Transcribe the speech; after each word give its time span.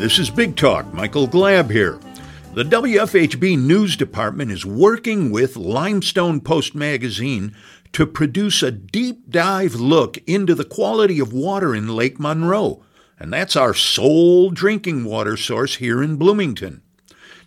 Hi, 0.00 0.04
this 0.04 0.18
is 0.18 0.30
Big 0.30 0.56
Talk. 0.56 0.94
Michael 0.94 1.28
Glab 1.28 1.70
here. 1.70 2.00
The 2.54 2.64
WFHB 2.64 3.58
News 3.58 3.96
Department 3.96 4.50
is 4.50 4.64
working 4.64 5.30
with 5.30 5.58
Limestone 5.58 6.40
Post 6.40 6.74
magazine 6.74 7.54
to 7.92 8.06
produce 8.06 8.62
a 8.62 8.70
deep 8.70 9.28
dive 9.28 9.74
look 9.74 10.16
into 10.26 10.54
the 10.54 10.64
quality 10.64 11.20
of 11.20 11.34
water 11.34 11.74
in 11.74 11.86
Lake 11.86 12.18
Monroe, 12.18 12.82
and 13.18 13.30
that's 13.30 13.56
our 13.56 13.74
sole 13.74 14.48
drinking 14.48 15.04
water 15.04 15.36
source 15.36 15.74
here 15.74 16.02
in 16.02 16.16
Bloomington. 16.16 16.80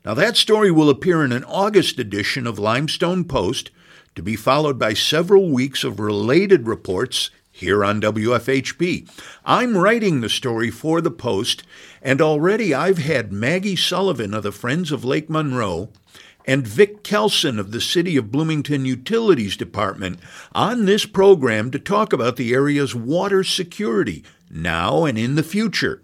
Now, 0.06 0.14
that 0.14 0.38
story 0.38 0.70
will 0.70 0.92
appear 0.92 1.26
in 1.26 1.32
an 1.32 1.46
August 1.46 1.98
edition 1.98 2.46
of 2.46 2.60
Limestone 2.60 3.24
Post 3.24 3.72
to 4.14 4.22
be 4.22 4.36
followed 4.36 4.78
by 4.78 4.94
several 4.94 5.50
weeks 5.50 5.84
of 5.84 6.00
related 6.00 6.68
reports 6.68 7.32
here 7.54 7.86
on 7.86 8.02
WFHB. 8.02 9.08
I'm 9.46 9.78
writing 9.78 10.20
the 10.20 10.28
story 10.28 10.72
for 10.72 11.02
the 11.02 11.12
Post, 11.12 11.64
and 12.04 12.22
already 12.22 12.74
I've 12.74 12.98
had 12.98 13.32
Maggie 13.32 13.78
Sullivan 13.78 14.34
of 14.34 14.44
the 14.44 14.52
Friends 14.52 14.92
of 14.92 15.06
Lake 15.06 15.30
Monroe 15.30 15.90
and 16.46 16.68
Vic 16.68 17.02
Kelson 17.02 17.58
of 17.58 17.72
the 17.72 17.80
City 17.80 18.18
of 18.18 18.30
Bloomington 18.30 18.86
Utilities 18.86 19.56
Department 19.56 20.20
on 20.54 20.86
this 20.86 21.06
program 21.06 21.72
to 21.72 21.80
talk 21.80 22.12
about 22.12 22.36
the 22.36 22.54
area's 22.54 22.94
water 22.94 23.44
security 23.46 24.24
now 24.52 25.06
and 25.06 25.18
in 25.18 25.36
the 25.36 25.44
future. 25.44 26.04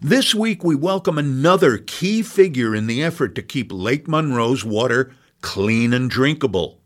This 0.00 0.34
week, 0.34 0.64
we 0.64 0.74
welcome 0.74 1.18
another 1.18 1.76
key 1.76 2.22
figure 2.22 2.74
in 2.74 2.86
the 2.86 3.04
effort 3.04 3.34
to 3.34 3.42
keep 3.42 3.70
Lake 3.70 4.08
Monroe's 4.08 4.64
water 4.64 5.14
clean 5.42 5.92
and 5.92 6.08
drinkable. 6.08 6.80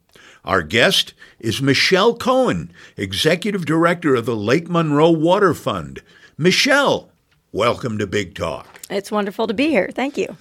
Our 0.44 0.62
guest 0.62 1.14
is 1.38 1.62
Michelle 1.62 2.16
Cohen, 2.16 2.72
Executive 2.96 3.64
Director 3.64 4.16
of 4.16 4.26
the 4.26 4.36
Lake 4.36 4.68
Monroe 4.68 5.10
Water 5.10 5.54
Fund. 5.54 6.02
Michelle, 6.36 7.10
welcome 7.56 7.96
to 7.96 8.06
Big 8.06 8.34
Talk. 8.34 8.66
It's 8.90 9.10
wonderful 9.10 9.46
to 9.46 9.54
be 9.54 9.68
here. 9.68 9.88
Thank 9.94 10.18
you. 10.18 10.36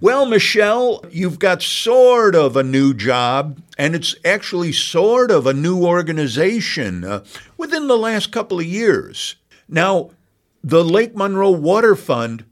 Well, 0.00 0.24
Michelle, 0.24 1.04
you've 1.10 1.38
got 1.38 1.62
sort 1.62 2.34
of 2.34 2.56
a 2.56 2.62
new 2.62 2.94
job, 2.94 3.60
and 3.76 3.94
it's 3.94 4.16
actually 4.24 4.72
sort 4.72 5.30
of 5.30 5.46
a 5.46 5.52
new 5.52 5.84
organization 5.84 7.04
uh, 7.04 7.22
within 7.58 7.86
the 7.86 7.98
last 7.98 8.32
couple 8.32 8.58
of 8.58 8.64
years. 8.64 9.36
Now, 9.68 10.12
the 10.62 10.82
Lake 10.82 11.14
Monroe 11.14 11.50
Water 11.50 11.94
Fund, 11.94 12.46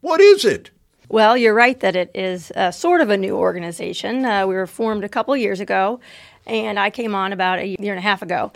what 0.00 0.20
is 0.20 0.44
it? 0.44 0.72
Well, 1.08 1.36
you're 1.36 1.54
right 1.54 1.78
that 1.78 1.94
it 1.94 2.10
is 2.12 2.50
uh, 2.56 2.72
sort 2.72 3.00
of 3.00 3.08
a 3.08 3.16
new 3.16 3.36
organization. 3.36 4.24
Uh, 4.24 4.48
we 4.48 4.54
were 4.56 4.66
formed 4.66 5.04
a 5.04 5.08
couple 5.08 5.36
years 5.36 5.60
ago, 5.60 6.00
and 6.44 6.78
I 6.78 6.90
came 6.90 7.14
on 7.14 7.32
about 7.32 7.60
a 7.60 7.76
year 7.80 7.92
and 7.92 7.98
a 7.98 8.02
half 8.02 8.20
ago. 8.20 8.52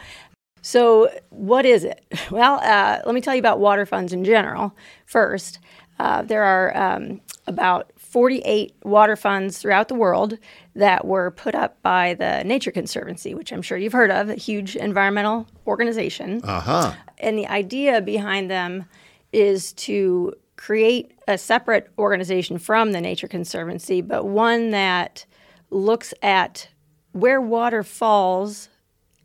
So, 0.63 1.11
what 1.31 1.67
is 1.67 1.85
it? 1.85 2.05
Well, 2.31 2.61
uh, 2.63 3.01
let 3.05 3.15
me 3.15 3.21
tell 3.21 3.35
you 3.35 3.41
about 3.41 3.59
water 3.59 3.85
funds 3.85 4.13
in 4.13 4.25
general 4.25 4.75
first. 5.05 5.59
Uh, 5.99 6.23
there 6.23 6.43
are 6.43 6.75
um, 6.75 7.21
about 7.47 7.93
48 7.99 8.75
water 8.85 9.17
funds 9.17 9.59
throughout 9.59 9.89
the 9.89 9.95
world 9.95 10.39
that 10.75 11.07
were 11.07 11.31
put 11.33 11.55
up 11.55 11.81
by 11.83 12.15
the 12.15 12.43
Nature 12.45 12.71
Conservancy, 12.71 13.35
which 13.35 13.53
I'm 13.53 13.61
sure 13.61 13.77
you've 13.77 13.93
heard 13.93 14.11
of, 14.11 14.31
a 14.31 14.35
huge 14.35 14.77
environmental 14.77 15.47
organization. 15.67 16.41
Uh-huh. 16.45 16.93
And 17.19 17.39
the 17.39 17.47
idea 17.47 18.01
behind 18.01 18.51
them 18.51 18.87
is 19.33 19.73
to 19.75 20.35
create 20.57 21.13
a 21.27 21.37
separate 21.37 21.91
organization 21.99 22.59
from 22.59 22.93
the 22.93 23.01
Nature 23.01 23.29
Conservancy, 23.29 24.01
but 24.01 24.25
one 24.27 24.71
that 24.71 25.27
looks 25.71 26.15
at 26.23 26.69
where 27.13 27.41
water 27.41 27.83
falls 27.83 28.69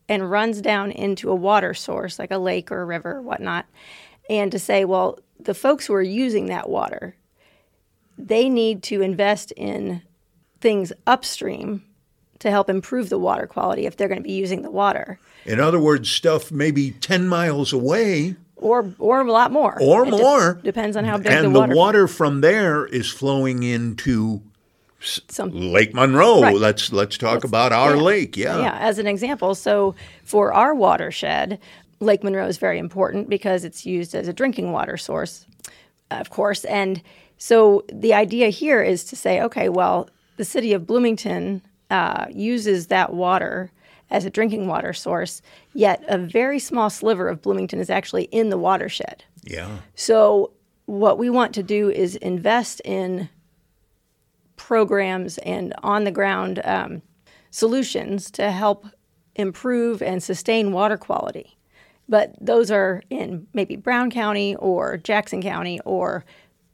and 0.10 0.30
runs 0.30 0.62
down 0.62 0.92
into 0.92 1.30
a 1.30 1.36
water 1.36 1.74
source, 1.74 2.18
like 2.20 2.32
a 2.32 2.38
lake 2.38 2.72
or 2.72 2.82
a 2.82 2.86
river 2.86 3.18
or 3.18 3.22
whatnot, 3.22 3.66
and 4.30 4.52
to 4.52 4.60
say, 4.60 4.86
well, 4.86 5.20
the 5.40 5.54
folks 5.54 5.86
who 5.86 5.94
are 5.94 6.02
using 6.02 6.48
that 6.48 6.70
water, 6.70 7.16
they 8.18 8.50
need 8.50 8.84
to 8.84 9.02
invest 9.02 9.52
in 9.52 10.02
things 10.60 10.92
upstream 11.06 11.84
to 12.40 12.50
help 12.52 12.70
improve 12.70 13.10
the 13.10 13.18
water 13.20 13.48
quality 13.48 13.86
if 13.86 13.98
they're 13.98 14.08
going 14.08 14.20
to 14.20 14.24
be 14.28 14.34
using 14.34 14.62
the 14.62 14.72
water. 14.72 15.20
In 15.46 15.60
other 15.60 15.80
words, 15.80 16.10
stuff 16.10 16.52
maybe 16.52 16.92
10 16.92 17.28
miles 17.28 17.74
away. 17.74 18.36
Or, 18.56 18.92
or 19.00 19.22
a 19.22 19.32
lot 19.32 19.52
more. 19.52 19.78
Or 19.82 20.06
It 20.08 20.12
more. 20.12 20.56
depends 20.64 20.98
on 20.98 21.06
how 21.06 21.18
big 21.18 21.32
and 21.32 21.46
the 21.46 21.50
the 21.50 21.60
water. 21.60 21.76
water 21.76 22.08
from 22.08 22.42
there 22.42 22.86
is 22.86 23.10
flowing 23.12 23.64
into 23.64 24.42
Some, 25.00 25.52
Lake 25.52 25.94
Monroe. 25.94 26.42
Right. 26.42 26.56
Let's 26.56 26.92
let's 26.92 27.18
talk 27.18 27.44
about 27.44 27.72
our 27.72 27.96
yeah. 27.96 28.02
lake. 28.02 28.38
Yeah. 28.38 28.60
Yeah, 28.60 28.78
as 28.80 29.00
an 29.00 29.08
example, 29.08 29.54
so 29.56 29.96
for 30.24 30.54
our 30.54 30.74
watershed, 30.74 31.60
Lake 32.00 32.24
Monroe 32.24 32.48
is 32.48 32.58
very 32.58 32.80
important 32.80 33.30
because 33.30 33.64
it's 33.64 33.86
used 33.86 34.16
as 34.16 34.28
a 34.28 34.34
drinking 34.34 34.72
water 34.72 34.98
source, 34.98 35.46
of 36.12 36.30
course. 36.30 36.66
And 36.66 37.02
so 37.38 37.86
the 37.92 38.14
idea 38.14 38.50
here 38.50 38.82
is 38.82 39.04
to 39.06 39.16
say, 39.16 39.42
okay, 39.42 39.70
well, 39.70 40.10
the 40.38 40.46
city 40.46 40.74
of 40.74 40.88
Bloomington 40.88 41.62
uh, 41.90 42.26
uses 42.32 42.88
that 42.88 43.14
water 43.14 43.72
as 44.10 44.26
a 44.26 44.30
drinking 44.30 44.68
water 44.68 44.94
source, 44.94 45.42
yet 45.74 46.04
a 46.08 46.18
very 46.18 46.60
small 46.60 46.90
sliver 46.90 47.28
of 47.28 47.42
Bloomington 47.42 47.80
is 47.80 47.90
actually 47.90 48.24
in 48.26 48.50
the 48.50 48.58
watershed. 48.58 49.24
Yeah. 49.44 49.80
So, 49.96 50.52
what 50.86 51.18
we 51.18 51.30
want 51.30 51.54
to 51.56 51.64
do 51.64 51.90
is 51.90 52.16
invest 52.16 52.82
in 52.86 53.28
programs 54.58 55.38
and 55.40 55.74
on 55.84 56.04
the 56.04 56.12
ground 56.12 56.62
um, 56.66 57.02
solutions 57.50 58.30
to 58.32 58.52
help 58.52 58.86
improve 59.36 60.02
and 60.02 60.22
sustain 60.22 60.74
water 60.74 60.98
quality. 60.98 61.58
But 62.10 62.36
those 62.40 62.72
are 62.72 63.04
in 63.10 63.48
maybe 63.54 63.76
Brown 63.76 64.12
County 64.12 64.56
or 64.56 64.98
Jackson 64.98 65.42
County 65.42 65.80
or 65.86 66.26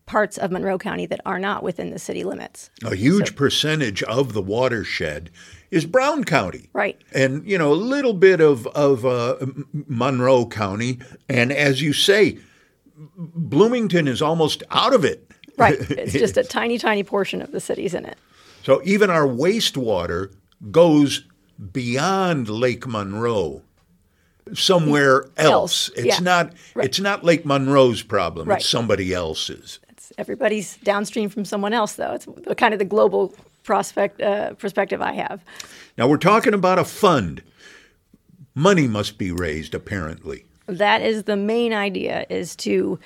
parts 0.05 0.37
of 0.37 0.51
Monroe 0.51 0.77
County 0.77 1.05
that 1.07 1.21
are 1.25 1.39
not 1.39 1.63
within 1.63 1.89
the 1.89 1.99
city 1.99 2.23
limits. 2.23 2.69
A 2.83 2.95
huge 2.95 3.35
percentage 3.35 4.03
of 4.03 4.33
the 4.33 4.41
watershed 4.41 5.31
is 5.71 5.85
Brown 5.85 6.23
County. 6.23 6.69
Right. 6.73 7.01
And, 7.13 7.47
you 7.49 7.57
know, 7.57 7.71
a 7.71 7.75
little 7.75 8.13
bit 8.13 8.41
of, 8.41 8.67
of 8.67 9.05
uh, 9.05 9.37
Monroe 9.71 10.45
County. 10.45 10.99
And 11.29 11.51
as 11.51 11.81
you 11.81 11.93
say, 11.93 12.37
Bloomington 12.95 14.07
is 14.07 14.21
almost 14.21 14.61
out 14.69 14.93
of 14.93 15.03
it. 15.03 15.31
Right. 15.57 15.77
It's 15.91 16.13
just 16.13 16.37
a 16.37 16.43
tiny, 16.43 16.77
tiny 16.77 17.03
portion 17.03 17.41
of 17.41 17.51
the 17.51 17.59
city's 17.59 17.93
in 17.93 18.05
it. 18.05 18.17
So 18.63 18.81
even 18.83 19.09
our 19.09 19.27
wastewater 19.27 20.33
goes 20.71 21.23
beyond 21.71 22.49
Lake 22.49 22.87
Monroe 22.87 23.61
somewhere 24.53 25.23
else. 25.37 25.37
Else, 25.37 25.91
It's 25.95 26.05
yeah. 26.05 26.19
not 26.19 26.53
Right. 26.75 26.85
it's 26.85 26.99
not 26.99 27.23
Lake 27.23 27.45
Monroe's 27.45 28.01
problem. 28.01 28.47
Right. 28.47 28.59
It's 28.59 28.67
somebody 28.69 29.13
else's. 29.13 29.79
It's 29.89 30.11
everybody's 30.17 30.77
downstream 30.77 31.29
from 31.29 31.45
someone 31.45 31.73
else, 31.73 31.93
though. 31.95 32.13
It's 32.13 32.25
the, 32.25 32.55
kind 32.55 32.73
of 32.73 32.79
the 32.79 32.85
global 32.85 33.33
prospect 33.63 34.21
uh, 34.21 34.53
perspective 34.55 35.01
I 35.01 35.13
have. 35.13 35.43
Now 35.97 36.07
we're 36.07 36.17
talking 36.17 36.53
about 36.53 36.79
a 36.79 36.83
fund. 36.85 37.41
Money 38.55 38.87
must 38.87 39.17
be 39.17 39.31
raised 39.31 39.73
apparently. 39.73 40.45
that 40.67 41.01
is 41.01 41.23
the 41.23 41.35
main 41.37 41.73
idea 41.73 42.25
is 42.29 42.55
to 42.57 42.99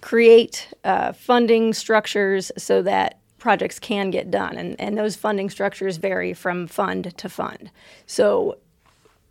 create 0.00 0.68
uh, 0.84 1.12
funding 1.12 1.74
structures 1.74 2.52
so 2.56 2.82
that 2.82 3.18
projects 3.38 3.78
can 3.78 4.10
get 4.10 4.30
done. 4.30 4.56
And, 4.56 4.80
and 4.80 4.98
those 4.98 5.16
funding 5.16 5.50
structures 5.50 5.96
vary 5.96 6.34
from 6.34 6.66
fund 6.66 7.16
to 7.16 7.28
fund. 7.28 7.70
So 8.06 8.58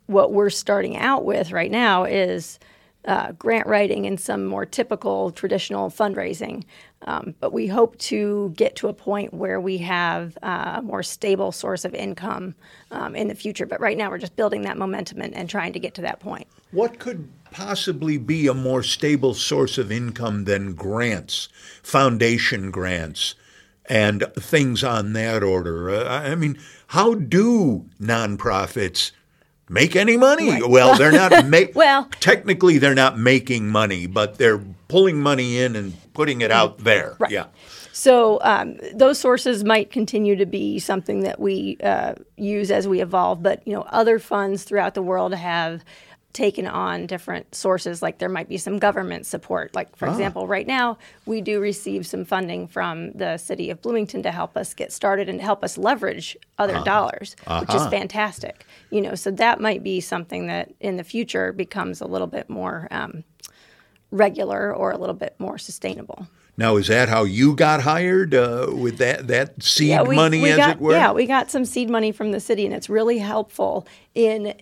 what 0.08 0.32
we're 0.32 0.50
starting 0.50 0.98
out 0.98 1.26
with 1.26 1.52
right 1.52 1.72
now 1.72 2.06
is 2.06 2.60
uh, 3.08 3.32
grant 3.32 3.66
writing 3.68 4.06
and 4.06 4.20
some 4.20 4.46
more 4.46 4.66
typical 4.66 5.32
traditional 5.32 5.90
fundraising. 5.90 6.64
Um, 7.04 7.36
but 7.40 7.54
we 7.54 7.68
hope 7.68 7.98
to 8.00 8.54
get 8.56 8.76
to 8.78 8.90
a 8.90 8.94
point 8.94 9.34
where 9.34 9.62
we 9.62 9.78
have 9.78 10.38
uh, 10.44 10.76
a 10.78 10.82
more 10.82 11.04
stable 11.04 11.52
source 11.52 11.86
of 11.86 11.96
income 11.96 12.54
um, 12.92 13.16
in 13.16 13.30
the 13.30 13.36
future. 13.36 13.66
But 13.66 13.80
right 13.80 13.98
now, 13.98 14.10
we're 14.10 14.18
just 14.18 14.36
building 14.36 14.64
that 14.64 14.78
momentum 14.78 15.22
and, 15.22 15.34
and 15.34 15.50
trying 15.50 15.74
to 15.74 15.80
get 15.80 15.94
to 15.96 16.02
that 16.02 16.20
point. 16.20 16.48
What 16.72 17.00
could 17.00 17.30
possibly 17.52 18.18
be 18.18 18.48
a 18.48 18.54
more 18.54 18.84
stable 18.84 19.34
source 19.34 19.78
of 19.78 19.92
income 19.92 20.44
than 20.44 20.74
grants, 20.74 21.48
foundation 21.82 22.72
grants, 22.72 23.36
and 23.86 24.26
things 24.38 24.84
on 24.84 25.14
that 25.14 25.44
order? 25.44 25.90
Uh, 25.90 26.10
I 26.10 26.36
mean, 26.36 26.60
how 26.88 27.14
do 27.14 27.86
nonprofits 28.02 29.12
make 29.70 29.96
any 29.96 30.18
money? 30.18 30.62
Well, 30.64 30.98
they're 30.98 31.12
not 31.12 31.46
ma- 31.50 31.72
Well- 31.76 32.10
technically 32.20 32.78
they're 32.78 32.96
not 32.96 33.18
making 33.18 33.68
money, 33.68 34.08
but 34.08 34.38
they're 34.38 34.60
pulling 34.88 35.22
money 35.22 35.60
in 35.60 35.76
and 35.76 35.94
putting 36.14 36.42
it 36.42 36.52
out 36.52 36.80
there. 36.80 37.16
Right. 37.20 37.32
Yeah. 37.32 37.46
So 37.92 38.40
um, 38.44 38.78
those 38.94 39.18
sources 39.20 39.64
might 39.64 39.90
continue 39.90 40.36
to 40.36 40.46
be 40.46 40.78
something 40.78 41.22
that 41.22 41.40
we 41.40 41.78
uh, 41.82 42.14
use 42.36 42.70
as 42.70 42.88
we 42.88 43.02
evolve, 43.02 43.42
but 43.42 43.68
you 43.68 43.74
know, 43.74 43.82
other 43.90 44.20
funds 44.20 44.64
throughout 44.64 44.94
the 44.94 45.02
world 45.02 45.34
have 45.34 45.84
taken 46.38 46.68
on 46.68 47.08
different 47.08 47.56
sources. 47.56 48.04
Like 48.04 48.20
there 48.20 48.30
might 48.30 48.48
be 48.48 48.58
some 48.58 48.78
government 48.78 49.26
support. 49.26 49.74
Like 49.74 49.96
for 49.96 50.08
example, 50.08 50.46
right 50.46 50.68
now 50.68 51.00
we 51.26 51.42
do 51.42 51.60
receive 51.60 52.06
some 52.06 52.26
funding 52.26 52.68
from 52.68 53.12
the 53.14 53.38
city 53.38 53.72
of 53.72 53.82
Bloomington 53.82 54.22
to 54.22 54.32
help 54.32 54.56
us 54.56 54.76
get 54.76 54.92
started 54.94 55.30
and 55.30 55.40
to 55.40 55.44
help 55.44 55.64
us 55.64 55.80
leverage 55.80 56.38
other 56.60 56.80
dollars, 56.84 57.36
which 57.60 57.74
is 57.74 57.88
fantastic. 57.88 58.66
You 58.92 59.02
know, 59.02 59.16
so 59.16 59.32
that 59.32 59.60
might 59.60 59.84
be 59.84 60.00
something 60.00 60.46
that 60.46 60.72
in 60.80 60.98
the 60.98 61.04
future 61.04 61.52
becomes 61.52 62.02
a 62.02 62.08
little 62.08 62.28
bit 62.28 62.50
more. 62.50 62.88
Um, 62.92 63.24
regular 64.10 64.74
or 64.74 64.92
a 64.92 64.98
little 64.98 65.14
bit 65.14 65.36
more 65.38 65.58
sustainable. 65.58 66.28
Now, 66.56 66.78
is 66.78 66.88
that 66.88 67.10
how 67.10 67.26
you 67.26 67.56
got 67.56 67.82
hired 67.82 68.34
uh, 68.34 68.72
with 68.74 68.98
that 69.00 69.28
that 69.28 69.62
seed 69.62 69.90
yeah, 69.90 70.02
we, 70.02 70.16
money, 70.16 70.42
we 70.42 70.52
as 70.52 70.58
got, 70.58 70.70
it 70.78 70.82
were? 70.82 70.94
Yeah, 70.94 71.12
we 71.12 71.28
got 71.28 71.52
some 71.52 71.66
seed 71.66 71.90
money 71.90 72.12
from 72.12 72.32
the 72.32 72.40
city, 72.40 72.66
and 72.66 72.74
it's 72.74 72.90
really 72.90 73.20
helpful 73.20 73.86
in 74.16 74.56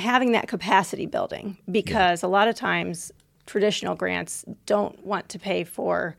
having 0.00 0.32
that 0.32 0.48
capacity 0.48 1.06
building 1.06 1.56
because 1.70 2.22
yeah. 2.22 2.28
a 2.28 2.30
lot 2.30 2.48
of 2.48 2.54
times 2.54 3.12
traditional 3.46 3.94
grants 3.94 4.44
don't 4.66 5.04
want 5.04 5.28
to 5.28 5.38
pay 5.38 5.64
for 5.64 6.16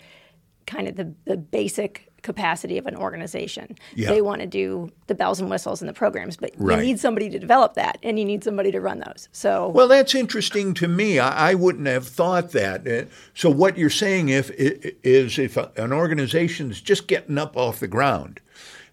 kind 0.66 0.88
of 0.88 0.95
the, 0.95 1.13
the 1.25 1.38
basic 1.38 2.12
capacity 2.22 2.78
of 2.78 2.86
an 2.86 2.95
organization. 2.95 3.75
Yeah. 3.95 4.10
They 4.10 4.22
want 4.22 4.42
to 4.42 4.48
do 4.48 4.92
the 5.07 5.16
bells 5.16 5.39
and 5.39 5.50
whistles 5.50 5.81
and 5.81 5.89
the 5.89 5.94
programs, 5.94 6.38
but 6.38 6.51
right. 6.57 6.78
you 6.78 6.83
need 6.83 7.00
somebody 7.00 7.30
to 7.30 7.39
develop 7.39 7.74
that 7.75 7.98
and 8.04 8.19
you 8.19 8.25
need 8.25 8.44
somebody 8.44 8.72
to 8.72 8.80
run 8.80 9.00
those. 9.00 9.28
So 9.31 9.69
Well, 9.69 9.88
that's 9.88 10.13
interesting 10.13 10.74
to 10.75 10.88
me. 10.88 11.19
I, 11.19 11.51
I 11.51 11.54
wouldn't 11.56 11.88
have 11.88 12.07
thought 12.07 12.51
that. 12.51 12.88
Uh, 12.88 13.10
so 13.33 13.50
what 13.50 13.78
you're 13.78 13.89
saying 13.89 14.30
if 14.30 14.51
is 14.56 15.39
if 15.39 15.57
an 15.57 15.94
organization 15.94 16.72
is 16.72 16.81
just 16.81 17.07
getting 17.07 17.38
up 17.38 17.57
off 17.57 17.80
the 17.80 17.88
ground 17.88 18.39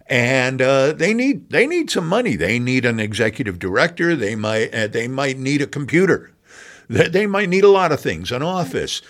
and 0.09 0.63
uh, 0.63 0.93
they 0.93 1.13
need 1.13 1.51
they 1.51 1.67
need 1.67 1.91
some 1.91 2.09
money. 2.09 2.37
They 2.37 2.59
need 2.59 2.85
an 2.85 2.99
executive 2.99 3.59
director. 3.59 4.17
They 4.17 4.35
might 4.35 4.75
uh, 4.75 4.87
they 4.87 5.09
might 5.09 5.39
need 5.39 5.63
a 5.63 5.67
computer. 5.67 6.33
They, 6.89 7.09
they 7.09 7.27
might 7.27 7.49
need 7.49 7.65
a 7.65 7.69
lot 7.69 7.93
of 7.93 8.01
things, 8.01 8.33
an 8.33 8.43
office. 8.43 9.03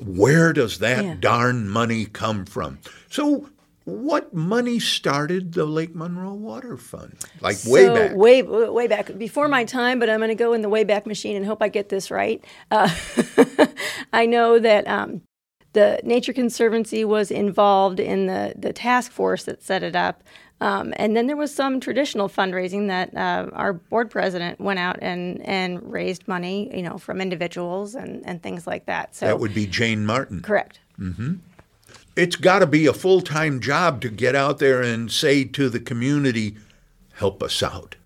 Where 0.00 0.52
does 0.52 0.78
that 0.78 1.04
yeah. 1.04 1.16
darn 1.18 1.68
money 1.68 2.06
come 2.06 2.44
from? 2.44 2.78
So 3.10 3.48
what 3.84 4.32
money 4.32 4.78
started 4.78 5.52
the 5.52 5.64
Lake 5.64 5.94
Monroe 5.94 6.34
Water 6.34 6.76
Fund? 6.76 7.16
Like 7.40 7.56
so 7.56 7.72
way 7.72 7.88
back? 7.88 8.16
Way, 8.16 8.42
way 8.42 8.86
back. 8.86 9.16
Before 9.18 9.48
my 9.48 9.64
time, 9.64 9.98
but 9.98 10.08
I'm 10.08 10.18
going 10.18 10.28
to 10.28 10.34
go 10.34 10.52
in 10.52 10.62
the 10.62 10.68
way 10.68 10.84
back 10.84 11.06
Machine 11.06 11.36
and 11.36 11.44
hope 11.44 11.62
I 11.62 11.68
get 11.68 11.88
this 11.88 12.10
right. 12.10 12.44
Uh, 12.70 12.88
I 14.12 14.26
know 14.26 14.58
that 14.58 14.86
um, 14.86 15.22
the 15.72 16.00
Nature 16.04 16.32
Conservancy 16.32 17.04
was 17.04 17.30
involved 17.30 18.00
in 18.00 18.26
the, 18.26 18.54
the 18.56 18.72
task 18.72 19.10
force 19.10 19.44
that 19.44 19.62
set 19.62 19.82
it 19.82 19.96
up. 19.96 20.22
Um, 20.60 20.94
and 20.96 21.16
then 21.16 21.26
there 21.26 21.36
was 21.36 21.52
some 21.52 21.80
traditional 21.80 22.28
fundraising 22.28 22.86
that 22.86 23.16
uh, 23.16 23.50
our 23.52 23.72
board 23.72 24.10
president 24.10 24.60
went 24.60 24.78
out 24.78 24.96
and, 25.02 25.40
and 25.42 25.82
raised 25.90 26.28
money, 26.28 26.70
you 26.76 26.82
know, 26.82 26.98
from 26.98 27.20
individuals 27.20 27.96
and, 27.96 28.24
and 28.24 28.42
things 28.42 28.66
like 28.66 28.86
that. 28.86 29.16
So 29.16 29.26
that 29.26 29.40
would 29.40 29.54
be 29.54 29.66
Jane 29.66 30.06
Martin. 30.06 30.40
Correct. 30.40 30.78
Mm-hmm 31.00 31.34
it's 32.16 32.36
got 32.36 32.58
to 32.58 32.66
be 32.66 32.86
a 32.86 32.92
full 32.92 33.20
time 33.20 33.60
job 33.60 34.00
to 34.02 34.08
get 34.08 34.34
out 34.34 34.58
there 34.58 34.82
and 34.82 35.10
say 35.10 35.44
to 35.44 35.68
the 35.68 35.80
community, 35.80 36.56
help 37.14 37.42
us 37.42 37.62
out. 37.62 37.96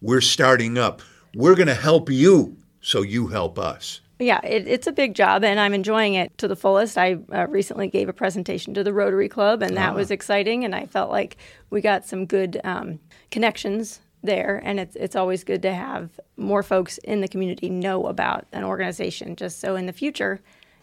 We're 0.00 0.20
starting 0.20 0.78
up. 0.78 1.02
We're 1.34 1.56
going 1.56 1.68
to 1.68 1.74
help 1.74 2.10
you, 2.10 2.56
so 2.80 3.02
you 3.02 3.28
help 3.28 3.58
us. 3.58 4.00
Yeah, 4.18 4.40
it, 4.44 4.66
it's 4.66 4.88
a 4.88 4.92
big 4.92 5.14
job, 5.14 5.44
and 5.44 5.60
I'm 5.60 5.72
enjoying 5.72 6.14
it 6.14 6.36
to 6.38 6.48
the 6.48 6.56
fullest. 6.56 6.98
I 6.98 7.18
uh, 7.32 7.46
recently 7.46 7.88
gave 7.88 8.08
a 8.08 8.12
presentation 8.12 8.74
to 8.74 8.82
the 8.82 8.92
Rotary 8.92 9.28
Club, 9.28 9.62
and 9.62 9.76
that 9.76 9.92
ah. 9.92 9.94
was 9.94 10.10
exciting, 10.10 10.64
and 10.64 10.74
I 10.74 10.86
felt 10.86 11.10
like 11.10 11.36
we 11.70 11.80
got 11.80 12.04
some 12.04 12.26
good 12.26 12.60
um, 12.64 12.98
connections 13.30 14.00
there, 14.22 14.60
and 14.64 14.80
it's 14.80 14.96
it's 14.96 15.14
always 15.14 15.44
good 15.44 15.62
to 15.62 15.72
have 15.72 16.18
more 16.36 16.64
folks 16.64 16.98
in 16.98 17.20
the 17.20 17.28
community 17.28 17.70
know 17.70 18.06
about 18.06 18.46
an 18.52 18.64
organization, 18.64 19.36
just 19.36 19.60
so 19.60 19.76
in 19.76 19.86
the 19.86 19.92
future, 19.92 20.40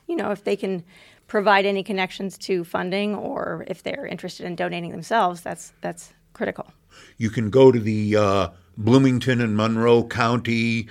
you 0.08 0.16
know, 0.16 0.32
if 0.32 0.44
they 0.44 0.56
can 0.56 0.84
provide 1.28 1.66
any 1.66 1.84
connections 1.84 2.38
to 2.38 2.64
funding 2.64 3.16
or 3.16 3.66
if 3.68 3.84
they're 3.84 4.06
interested 4.06 4.46
in 4.46 4.56
donating 4.56 4.92
themselves, 4.92 5.42
that's 5.42 5.74
that's 5.82 6.14
critical. 6.34 6.72
You 7.18 7.30
can 7.30 7.50
go 7.50 7.72
to 7.72 7.80
the 7.80 8.16
uh, 8.16 8.50
Bloomington 8.78 9.42
and 9.42 9.58
Monroe 9.58 10.04
County 10.04 10.88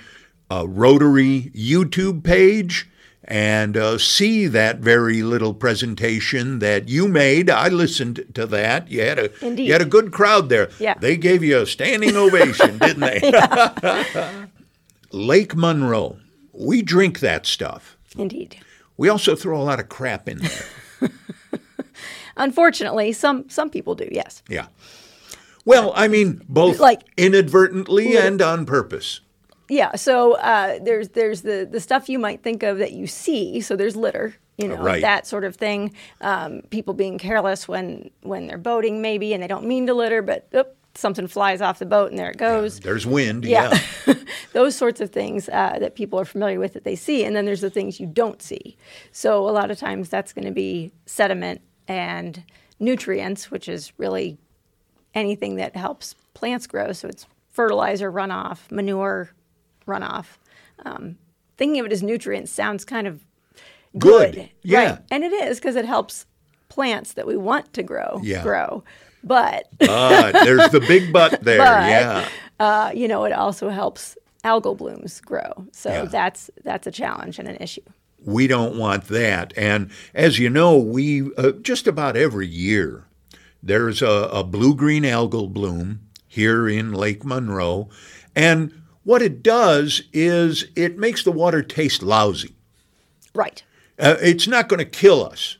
uh, 0.51 0.67
Rotary 0.67 1.51
YouTube 1.55 2.23
page 2.23 2.89
and 3.27 3.75
uh, 3.75 3.97
see 3.97 4.45
that 4.47 4.77
very 4.79 5.23
little 5.23 5.53
presentation 5.53 6.59
that 6.59 6.87
you 6.87 7.07
made. 7.07 7.49
I 7.49 7.69
listened 7.69 8.23
to 8.35 8.45
that. 8.47 8.89
You 8.91 9.01
had 9.01 9.19
a 9.19 9.45
Indeed. 9.45 9.65
you 9.65 9.73
had 9.73 9.81
a 9.81 9.85
good 9.85 10.11
crowd 10.11 10.49
there. 10.49 10.69
Yeah. 10.79 10.93
They 10.93 11.17
gave 11.17 11.43
you 11.43 11.59
a 11.61 11.65
standing 11.65 12.15
ovation, 12.15 12.77
didn't 12.79 12.99
they? 12.99 14.45
Lake 15.11 15.55
Monroe. 15.55 16.17
We 16.53 16.81
drink 16.81 17.19
that 17.19 17.45
stuff. 17.45 17.97
Indeed. 18.17 18.57
We 18.97 19.09
also 19.09 19.35
throw 19.35 19.59
a 19.59 19.63
lot 19.63 19.79
of 19.79 19.89
crap 19.89 20.29
in 20.29 20.37
there. 20.39 21.09
Unfortunately, 22.37 23.11
some 23.11 23.49
some 23.49 23.69
people 23.69 23.95
do. 23.95 24.07
Yes. 24.11 24.43
Yeah. 24.47 24.67
Well, 25.65 25.93
I 25.95 26.07
mean, 26.07 26.41
both 26.47 26.79
like 26.79 27.01
inadvertently 27.17 28.17
and 28.17 28.41
on 28.41 28.65
purpose. 28.65 29.21
Yeah. 29.69 29.95
So 29.95 30.33
uh, 30.33 30.79
there's 30.81 31.09
there's 31.09 31.41
the 31.41 31.67
the 31.69 31.79
stuff 31.79 32.09
you 32.09 32.19
might 32.19 32.43
think 32.43 32.63
of 32.63 32.77
that 32.77 32.93
you 32.93 33.07
see. 33.07 33.61
So 33.61 33.75
there's 33.75 33.95
litter, 33.95 34.35
you 34.57 34.67
know, 34.67 34.77
right. 34.77 35.01
that 35.01 35.25
sort 35.27 35.43
of 35.43 35.55
thing. 35.55 35.93
Um, 36.21 36.61
people 36.69 36.93
being 36.93 37.17
careless 37.17 37.67
when 37.67 38.09
when 38.21 38.47
they're 38.47 38.57
boating, 38.57 39.01
maybe, 39.01 39.33
and 39.33 39.41
they 39.41 39.47
don't 39.47 39.65
mean 39.65 39.87
to 39.87 39.93
litter, 39.93 40.21
but 40.21 40.47
oop, 40.55 40.75
something 40.97 41.27
flies 41.27 41.61
off 41.61 41.79
the 41.79 41.85
boat 41.85 42.09
and 42.09 42.19
there 42.19 42.31
it 42.31 42.37
goes. 42.37 42.79
Yeah, 42.79 42.83
there's 42.85 43.05
wind. 43.05 43.45
Yeah. 43.45 43.77
yeah. 44.05 44.13
Those 44.53 44.75
sorts 44.75 45.01
of 45.01 45.11
things 45.11 45.49
uh, 45.49 45.77
that 45.79 45.95
people 45.95 46.19
are 46.19 46.25
familiar 46.25 46.59
with 46.59 46.73
that 46.73 46.83
they 46.83 46.95
see. 46.95 47.23
And 47.23 47.35
then 47.35 47.45
there's 47.45 47.61
the 47.61 47.69
things 47.69 47.99
you 47.99 48.07
don't 48.07 48.41
see. 48.41 48.77
So 49.11 49.47
a 49.47 49.51
lot 49.51 49.71
of 49.71 49.77
times 49.77 50.09
that's 50.09 50.33
going 50.33 50.45
to 50.45 50.51
be 50.51 50.91
sediment 51.05 51.61
and 51.87 52.43
nutrients, 52.79 53.51
which 53.51 53.67
is 53.67 53.91
really 53.97 54.37
anything 55.13 55.55
that 55.55 55.75
helps 55.75 56.15
plants 56.33 56.67
grow. 56.67 56.91
So 56.91 57.07
it's 57.07 57.27
fertilizer 57.51 58.11
runoff, 58.11 58.71
manure 58.71 59.31
runoff. 59.85 60.37
Um, 60.85 61.17
thinking 61.57 61.79
of 61.79 61.85
it 61.85 61.91
as 61.91 62.03
nutrients 62.03 62.51
sounds 62.51 62.85
kind 62.85 63.07
of 63.07 63.25
good. 63.97 64.35
good. 64.35 64.49
Yeah. 64.63 64.91
Right. 64.91 64.99
And 65.11 65.23
it 65.23 65.33
is 65.33 65.59
because 65.59 65.75
it 65.75 65.85
helps 65.85 66.25
plants 66.69 67.13
that 67.13 67.27
we 67.27 67.37
want 67.37 67.73
to 67.73 67.83
grow 67.83 68.19
yeah. 68.23 68.43
grow. 68.43 68.83
But 69.23 69.67
uh, 69.81 70.31
there's 70.43 70.69
the 70.71 70.81
big 70.81 71.11
but 71.11 71.41
there. 71.43 71.57
But, 71.57 71.89
yeah. 71.89 72.29
Uh, 72.59 72.91
you 72.93 73.07
know, 73.07 73.25
it 73.25 73.33
also 73.33 73.69
helps 73.69 74.17
algal 74.43 74.77
blooms 74.77 75.19
grow. 75.21 75.65
So 75.71 75.89
yeah. 75.89 76.05
that's 76.05 76.51
that's 76.63 76.85
a 76.85 76.91
challenge 76.91 77.39
and 77.39 77.47
an 77.47 77.57
issue. 77.57 77.81
We 78.23 78.47
don't 78.47 78.77
want 78.77 79.05
that. 79.05 79.53
And 79.57 79.91
as 80.13 80.39
you 80.39 80.49
know, 80.49 80.77
we 80.77 81.33
uh, 81.35 81.51
just 81.61 81.87
about 81.87 82.15
every 82.15 82.47
year 82.47 83.05
there's 83.65 84.03
a, 84.03 84.29
a 84.31 84.43
blue 84.43 84.75
green 84.75 85.03
algal 85.03 85.51
bloom 85.51 86.01
here 86.27 86.69
in 86.69 86.93
Lake 86.93 87.25
Monroe. 87.25 87.89
And 88.35 88.83
what 89.05 89.21
it 89.21 89.41
does 89.41 90.03
is 90.11 90.65
it 90.75 90.97
makes 90.97 91.23
the 91.23 91.31
water 91.31 91.63
taste 91.63 92.03
lousy. 92.03 92.53
Right. 93.33 93.63
Uh, 93.97 94.17
it's 94.21 94.47
not 94.47 94.67
going 94.67 94.79
to 94.79 94.85
kill 94.85 95.25
us 95.25 95.57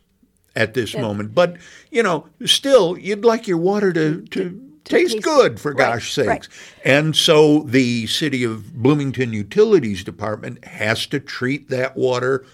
at 0.56 0.74
this 0.74 0.94
yeah. 0.94 1.02
moment. 1.02 1.34
But, 1.34 1.56
you 1.90 2.04
know, 2.04 2.28
still, 2.46 2.98
you'd 2.98 3.24
like 3.24 3.48
your 3.48 3.58
water 3.58 3.94
to, 3.94 4.22
to, 4.22 4.28
to 4.30 4.72
taste, 4.84 5.14
taste, 5.14 5.24
good, 5.24 5.60
for 5.60 5.72
right, 5.72 5.78
gosh 5.94 6.12
sakes. 6.12 6.28
Right. 6.28 6.48
And 6.84 7.16
so 7.16 7.60
the 7.60 8.08
City 8.08 8.44
of 8.44 8.74
Bloomington 8.74 9.32
Utilities 9.32 10.04
Department 10.04 10.66
has 10.66 11.06
to 11.08 11.20
treat 11.20 11.70
that 11.70 11.96
water 11.96 12.46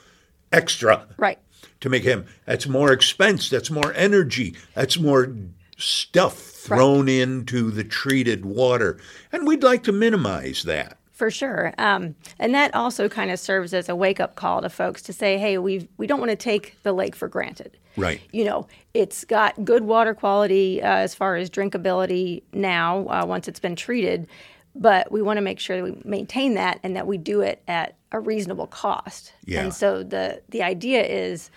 extra. 0.51 1.07
Right. 1.17 1.39
To 1.79 1.89
make 1.89 2.03
him, 2.03 2.27
that's 2.45 2.67
more 2.67 2.91
expense, 2.91 3.50
that's 3.50 3.71
more 3.71 3.91
energy, 3.95 4.55
that's 4.75 5.00
more 5.00 5.33
stuff 5.81 6.38
thrown 6.38 7.07
right. 7.07 7.13
into 7.13 7.71
the 7.71 7.83
treated 7.83 8.45
water. 8.45 9.00
And 9.31 9.47
we'd 9.47 9.63
like 9.63 9.83
to 9.83 9.91
minimize 9.91 10.63
that. 10.63 10.97
For 11.11 11.29
sure, 11.29 11.71
um, 11.77 12.15
and 12.39 12.55
that 12.55 12.73
also 12.73 13.07
kind 13.07 13.29
of 13.29 13.39
serves 13.39 13.75
as 13.75 13.88
a 13.89 13.95
wake-up 13.95 14.33
call 14.33 14.63
to 14.63 14.69
folks 14.69 15.03
to 15.03 15.13
say, 15.13 15.38
"Hey, 15.38 15.59
we 15.59 15.88
we 15.97 16.07
don't 16.07 16.19
want 16.19 16.31
to 16.31 16.35
take 16.35 16.81
the 16.81 16.93
lake 16.93 17.15
for 17.15 17.27
granted." 17.27 17.77
Right. 17.95 18.21
You 18.31 18.43
know, 18.45 18.67
it's 18.95 19.23
got 19.25 19.63
good 19.63 19.83
water 19.83 20.15
quality 20.15 20.81
uh, 20.81 20.95
as 20.95 21.13
far 21.13 21.35
as 21.35 21.47
drinkability 21.51 22.41
now 22.53 23.05
uh, 23.07 23.23
once 23.27 23.47
it's 23.47 23.59
been 23.59 23.75
treated, 23.75 24.27
but 24.73 25.11
we 25.11 25.21
want 25.21 25.38
to 25.38 25.41
make 25.41 25.59
sure 25.59 25.77
that 25.77 25.83
we 25.83 26.01
maintain 26.03 26.55
that 26.55 26.79
and 26.81 26.95
that 26.95 27.05
we 27.05 27.19
do 27.19 27.41
it 27.41 27.61
at 27.67 27.97
a 28.11 28.19
reasonable 28.19 28.67
cost. 28.67 29.33
Yeah. 29.45 29.61
And 29.61 29.73
so 29.73 30.01
the 30.01 30.41
the 30.50 30.63
idea 30.63 31.03
is 31.03 31.51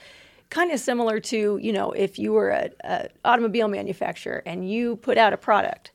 kind 0.54 0.70
of 0.70 0.78
similar 0.78 1.18
to 1.18 1.58
you 1.60 1.72
know 1.72 1.90
if 1.92 2.18
you 2.18 2.32
were 2.32 2.50
an 2.50 3.08
automobile 3.24 3.68
manufacturer 3.68 4.42
and 4.46 4.70
you 4.70 4.96
put 4.96 5.18
out 5.18 5.32
a 5.32 5.36
product 5.36 5.90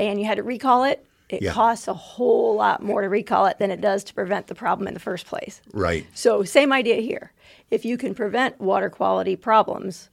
and 0.00 0.18
you 0.18 0.26
had 0.26 0.36
to 0.36 0.42
recall 0.42 0.82
it 0.82 1.06
it 1.28 1.42
yeah. 1.42 1.52
costs 1.52 1.88
a 1.88 1.94
whole 1.94 2.56
lot 2.56 2.82
more 2.82 3.00
to 3.00 3.08
recall 3.08 3.46
it 3.46 3.58
than 3.58 3.70
it 3.70 3.80
does 3.80 4.04
to 4.04 4.14
prevent 4.14 4.48
the 4.48 4.54
problem 4.54 4.86
in 4.86 4.94
the 4.94 5.00
first 5.00 5.26
place. 5.26 5.62
Right. 5.72 6.06
So, 6.12 6.44
same 6.44 6.72
idea 6.72 6.96
here. 6.96 7.32
If 7.70 7.84
you 7.84 7.96
can 7.96 8.14
prevent 8.14 8.60
water 8.60 8.90
quality 8.90 9.34
problems 9.34 10.10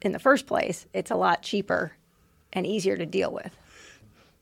in 0.00 0.12
the 0.12 0.18
first 0.18 0.46
place, 0.46 0.86
it's 0.94 1.10
a 1.10 1.14
lot 1.14 1.42
cheaper 1.42 1.92
and 2.54 2.66
easier 2.66 2.96
to 2.96 3.04
deal 3.04 3.30
with. 3.30 3.54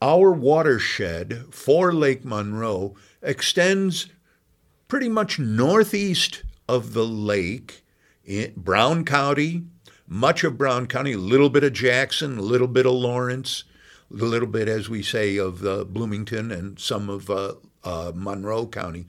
Our 0.01 0.31
watershed 0.31 1.53
for 1.53 1.93
Lake 1.93 2.23
Monroe 2.23 2.95
extends 3.21 4.07
pretty 4.87 5.09
much 5.09 5.37
northeast 5.37 6.43
of 6.69 6.93
the 6.93 7.05
lake 7.05 7.84
in 8.25 8.53
Brown 8.57 9.05
County, 9.05 9.63
much 10.07 10.43
of 10.43 10.57
Brown 10.57 10.87
County, 10.87 11.13
a 11.13 11.17
little 11.17 11.49
bit 11.49 11.63
of 11.63 11.73
Jackson, 11.73 12.37
a 12.37 12.41
little 12.41 12.67
bit 12.67 12.85
of 12.85 12.93
Lawrence 12.93 13.63
a 14.11 14.15
little 14.23 14.47
bit, 14.47 14.67
as 14.67 14.87
we 14.89 15.01
say, 15.01 15.37
of 15.37 15.65
uh, 15.65 15.83
Bloomington 15.83 16.51
and 16.51 16.79
some 16.79 17.09
of 17.09 17.29
uh, 17.29 17.53
uh, 17.83 18.11
Monroe 18.15 18.67
County. 18.67 19.05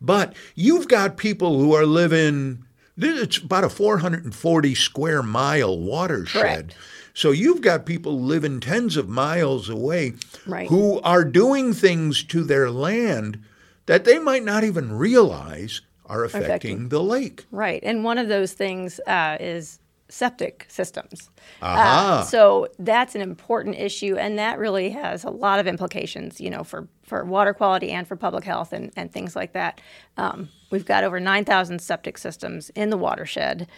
But 0.00 0.34
you've 0.54 0.88
got 0.88 1.16
people 1.16 1.58
who 1.58 1.74
are 1.74 1.86
living 1.86 2.64
it's 3.02 3.38
about 3.38 3.64
a 3.64 3.70
440 3.70 4.74
square 4.74 5.22
mile 5.22 5.78
watershed. 5.78 6.42
Correct. 6.42 6.74
So 7.14 7.30
you've 7.30 7.62
got 7.62 7.86
people 7.86 8.20
living 8.20 8.60
tens 8.60 8.96
of 8.96 9.08
miles 9.08 9.68
away 9.70 10.14
Right. 10.46 10.68
who 10.68 11.00
are 11.00 11.24
doing 11.24 11.72
things 11.72 12.22
to 12.24 12.44
their 12.44 12.70
land 12.70 13.38
that 13.86 14.04
they 14.04 14.18
might 14.18 14.44
not 14.44 14.64
even 14.64 14.92
realize 14.92 15.80
are 16.10 16.24
affecting, 16.24 16.50
Affecting. 16.50 16.88
the 16.88 17.02
lake. 17.02 17.46
Right. 17.50 17.80
And 17.82 18.04
one 18.04 18.18
of 18.18 18.28
those 18.28 18.52
things 18.52 19.00
uh, 19.06 19.36
is 19.40 19.78
septic 20.08 20.66
systems. 20.68 21.30
Uh, 21.62 22.22
so 22.24 22.66
that's 22.80 23.14
an 23.14 23.20
important 23.20 23.76
issue, 23.76 24.16
and 24.16 24.38
that 24.38 24.58
really 24.58 24.90
has 24.90 25.22
a 25.22 25.30
lot 25.30 25.60
of 25.60 25.68
implications, 25.68 26.40
you 26.40 26.50
know, 26.50 26.64
for, 26.64 26.88
for 27.04 27.24
water 27.24 27.54
quality 27.54 27.90
and 27.90 28.08
for 28.08 28.16
public 28.16 28.42
health 28.44 28.72
and, 28.72 28.90
and 28.96 29.12
things 29.12 29.36
like 29.36 29.52
that. 29.52 29.80
Um, 30.16 30.48
we've 30.70 30.84
got 30.84 31.04
over 31.04 31.20
9,000 31.20 31.78
septic 31.80 32.18
systems 32.18 32.70
in 32.70 32.90
the 32.90 32.96
watershed, 32.96 33.68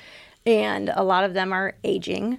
and 0.46 0.90
a 0.94 1.02
lot 1.04 1.24
of 1.24 1.34
them 1.34 1.52
are 1.52 1.74
aging. 1.84 2.38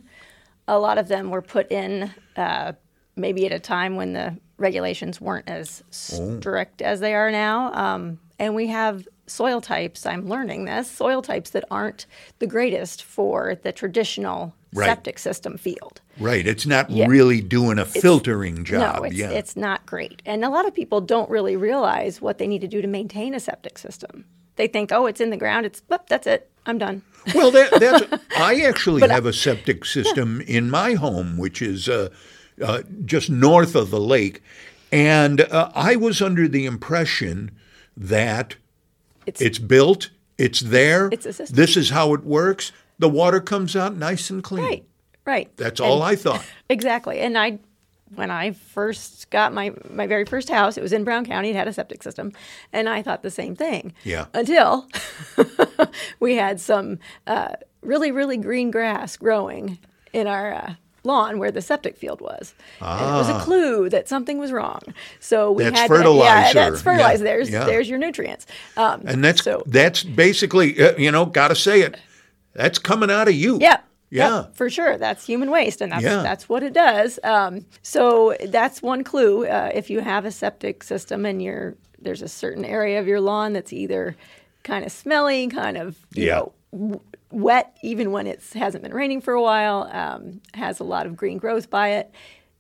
A 0.67 0.79
lot 0.79 0.97
of 0.97 1.07
them 1.07 1.29
were 1.29 1.43
put 1.43 1.71
in 1.71 2.11
uh, 2.35 2.73
maybe 3.15 3.45
at 3.45 3.51
a 3.51 3.59
time 3.59 3.95
when 3.95 4.13
the 4.13 4.37
regulations 4.57 5.21
weren't 5.21 5.49
as 5.49 5.83
strict 5.91 6.81
as 6.81 6.99
they 6.99 7.13
are 7.13 7.29
now. 7.29 7.71
Um, 7.73 8.19
and 8.39 8.55
we 8.55 8.67
have 8.67 9.07
soil 9.27 9.61
types, 9.61 10.05
I'm 10.05 10.27
learning 10.27 10.65
this, 10.65 10.89
soil 10.91 11.21
types 11.21 11.51
that 11.51 11.63
aren't 11.71 12.05
the 12.39 12.47
greatest 12.47 13.03
for 13.03 13.55
the 13.55 13.71
traditional 13.71 14.53
Right. 14.75 14.87
septic 14.87 15.19
system 15.19 15.55
field. 15.59 16.01
Right. 16.19 16.47
It's 16.47 16.65
not 16.65 16.89
Yeah. 16.89 17.05
really 17.07 17.41
doing 17.41 17.77
a 17.77 17.85
filtering 17.85 18.63
job. 18.65 18.95
No, 18.97 19.03
it's, 19.03 19.15
yeah. 19.15 19.29
it's 19.29 19.55
not 19.55 19.85
great. 19.85 20.23
And 20.25 20.43
a 20.43 20.49
lot 20.49 20.67
of 20.67 20.73
people 20.73 20.99
don't 20.99 21.29
really 21.29 21.55
realize 21.55 22.19
what 22.21 22.39
they 22.39 22.47
need 22.47 22.61
to 22.61 22.67
do 22.67 22.81
to 22.81 22.87
maintain 22.87 23.35
a 23.35 23.39
septic 23.39 23.77
system. 23.77 24.25
They 24.55 24.65
think, 24.65 24.91
oh, 24.91 25.05
it's 25.05 25.21
in 25.21 25.29
the 25.29 25.37
ground, 25.37 25.67
it's, 25.67 25.83
whoop, 25.87 26.07
that's 26.09 26.25
it, 26.25 26.49
I'm 26.65 26.79
done. 26.79 27.03
Well, 27.35 27.51
that, 27.51 27.79
that's. 27.79 28.23
I 28.37 28.61
actually 28.61 29.07
have 29.07 29.27
a 29.27 29.33
septic 29.33 29.85
system 29.85 30.41
in 30.41 30.71
my 30.71 30.93
home, 30.93 31.37
which 31.37 31.61
is 31.61 31.87
uh, 31.87 32.09
uh, 32.61 32.81
just 33.05 33.29
north 33.29 33.75
of 33.75 33.91
the 33.91 33.99
lake, 33.99 34.41
and 34.91 35.41
uh, 35.41 35.71
I 35.75 35.95
was 35.95 36.19
under 36.21 36.47
the 36.47 36.65
impression 36.65 37.51
that 37.95 38.55
It's, 39.25 39.41
it's 39.41 39.59
built, 39.59 40.09
it's 40.37 40.59
there. 40.61 41.09
It's 41.11 41.25
a 41.25 41.33
system. 41.33 41.55
This 41.55 41.77
is 41.77 41.89
how 41.89 42.13
it 42.13 42.23
works. 42.23 42.71
The 42.99 43.09
water 43.09 43.39
comes 43.39 43.75
out 43.75 43.95
nice 43.95 44.29
and 44.29 44.43
clean. 44.43 44.63
right, 44.65 44.85
right. 45.25 45.57
That's 45.57 45.79
And- 45.79 45.89
all 45.89 46.01
I 46.01 46.15
thought. 46.15 46.43
Exactly. 46.69 47.19
And 47.19 47.37
I, 47.37 47.59
when 48.15 48.31
I 48.31 48.51
first 48.51 49.29
got 49.29 49.53
my, 49.53 49.73
my 49.89 50.07
very 50.07 50.25
first 50.25 50.49
house, 50.49 50.77
it 50.77 50.81
was 50.81 50.93
in 50.93 51.03
Brown 51.03 51.25
County. 51.25 51.49
It 51.49 51.55
had 51.55 51.67
a 51.67 51.73
septic 51.73 52.01
system. 52.03 52.31
And 52.71 52.87
I 52.89 53.01
thought 53.03 53.21
the 53.23 53.29
same 53.31 53.55
thing. 53.55 53.93
Yeah. 54.03 54.25
Until 54.33 54.87
we 56.19 56.35
had 56.35 56.59
some 56.59 56.99
uh, 57.27 57.53
really, 57.81 58.11
really 58.11 58.37
green 58.37 58.71
grass 58.71 59.17
growing 59.17 59.77
in 60.13 60.27
our 60.27 60.53
uh, 60.53 60.73
lawn 61.03 61.37
where 61.39 61.51
the 61.51 61.61
septic 61.61 61.97
field 61.97 62.21
was. 62.21 62.53
And 62.81 63.01
it 63.01 63.13
was 63.13 63.29
a 63.29 63.39
clue 63.41 63.89
that 63.89 64.07
something 64.07 64.37
was 64.37 64.51
wrong. 64.51 64.81
So 65.19 65.51
we 65.51 65.63
Ah. 65.65 65.69
That's 65.69 65.79
had 65.81 65.87
fertilizer. 65.89 66.53
To, 66.53 66.59
yeah, 66.59 66.69
that's 66.69 66.79
Yeah, 66.79 66.83
fertilizer. 66.83 67.23
There's, 67.23 67.49
yeah. 67.49 67.65
there's 67.65 67.89
your 67.89 67.99
nutrients. 67.99 68.45
Um, 68.77 69.01
And 69.05 69.23
that's 69.23 69.43
so, 69.43 69.63
that's 69.65 70.03
basically, 70.03 70.81
uh, 70.81 70.95
you 70.97 71.11
know, 71.11 71.25
got 71.25 71.49
to 71.49 71.55
say 71.55 71.81
it. 71.81 71.97
That's 72.53 72.79
coming 72.79 73.09
out 73.11 73.27
of 73.27 73.33
you. 73.33 73.57
Yeah. 73.59 73.77
Yeah. 74.09 74.41
Yep, 74.43 74.55
for 74.55 74.69
sure. 74.69 74.97
That's 74.99 75.25
human 75.25 75.49
waste, 75.49 75.81
and 75.81 75.91
that's 75.91 76.03
Yeah. 76.03 76.21
that's 76.21 76.47
what 76.47 76.61
it 76.61 76.71
does. 76.71 77.19
Um, 77.23 77.65
so 77.81 78.35
that's 78.47 78.79
one 78.83 79.03
clue. 79.03 79.47
Uh, 79.47 79.71
if 79.73 79.89
you 79.89 80.01
have 80.01 80.23
a 80.23 80.29
septic 80.31 80.83
system 80.83 81.25
and 81.25 81.41
you're 81.41 81.73
there's 81.99 82.21
a 82.21 82.27
certain 82.27 82.63
area 82.63 82.99
of 82.99 83.07
your 83.07 83.19
lawn 83.19 83.53
that's 83.53 83.73
either 83.73 84.15
kind 84.63 84.85
of 84.85 84.91
smelly, 84.91 85.47
kind 85.47 85.77
of 85.77 85.95
you 86.13 86.27
Yeah. 86.27 86.35
know 86.35 86.51
w- 86.73 86.99
wet, 87.31 87.77
even 87.81 88.11
when 88.11 88.27
it 88.27 88.43
hasn't 88.53 88.83
been 88.83 88.93
raining 88.93 89.21
for 89.21 89.33
a 89.33 89.41
while, 89.41 89.89
um, 89.91 90.41
has 90.53 90.79
a 90.79 90.83
lot 90.83 91.05
of 91.05 91.15
green 91.15 91.37
growth 91.37 91.69
by 91.69 91.89
it. 91.89 92.11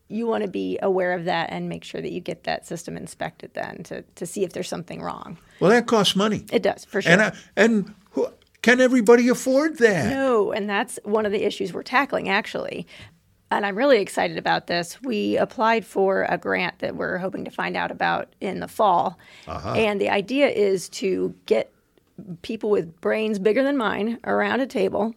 You 0.07 0.27
want 0.27 0.43
to 0.43 0.49
be 0.49 0.77
aware 0.81 1.13
of 1.13 1.25
that 1.25 1.49
and 1.51 1.67
make 1.67 1.83
sure 1.83 2.01
that 2.01 2.11
you 2.11 2.19
get 2.19 2.43
that 2.43 2.67
system 2.67 2.95
inspected 2.95 3.53
then 3.53 3.83
to, 3.83 4.03
to 4.15 4.25
see 4.25 4.43
if 4.43 4.53
there's 4.53 4.69
something 4.69 5.01
wrong. 5.01 5.37
Well, 5.59 5.71
that 5.71 5.87
costs 5.87 6.15
money. 6.15 6.45
It 6.51 6.61
does 6.61 6.85
for 6.85 7.01
sure. 7.01 7.11
And, 7.11 7.21
uh, 7.21 7.31
and 7.55 7.95
who, 8.11 8.27
can 8.61 8.79
everybody 8.79 9.27
afford 9.27 9.79
that? 9.79 10.09
No, 10.09 10.51
and 10.51 10.69
that's 10.69 10.99
one 11.03 11.25
of 11.25 11.31
the 11.31 11.43
issues 11.43 11.73
we're 11.73 11.83
tackling 11.83 12.29
actually. 12.29 12.87
And 13.49 13.65
I'm 13.65 13.75
really 13.75 13.99
excited 13.99 14.37
about 14.37 14.67
this. 14.67 14.99
We 15.03 15.37
applied 15.37 15.85
for 15.85 16.25
a 16.27 16.37
grant 16.37 16.79
that 16.79 16.95
we're 16.95 17.17
hoping 17.17 17.45
to 17.45 17.51
find 17.51 17.77
out 17.77 17.91
about 17.91 18.33
in 18.41 18.61
the 18.61 18.67
fall. 18.67 19.19
And 19.47 20.01
the 20.01 20.09
idea 20.09 20.47
is 20.47 20.89
to 20.89 21.35
get 21.45 21.71
people 22.41 22.69
with 22.69 22.99
brains 23.01 23.39
bigger 23.39 23.63
than 23.63 23.77
mine 23.77 24.19
around 24.25 24.61
a 24.61 24.67
table 24.67 25.13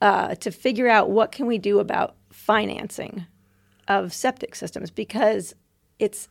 uh, 0.00 0.34
to 0.36 0.50
figure 0.50 0.88
out 0.88 1.10
what 1.10 1.32
can 1.32 1.46
we 1.46 1.58
do 1.58 1.78
about 1.80 2.14
financing 2.30 3.26
of 3.88 4.12
septic 4.12 4.54
systems 4.54 4.90
because 4.90 5.54
it's 5.98 6.28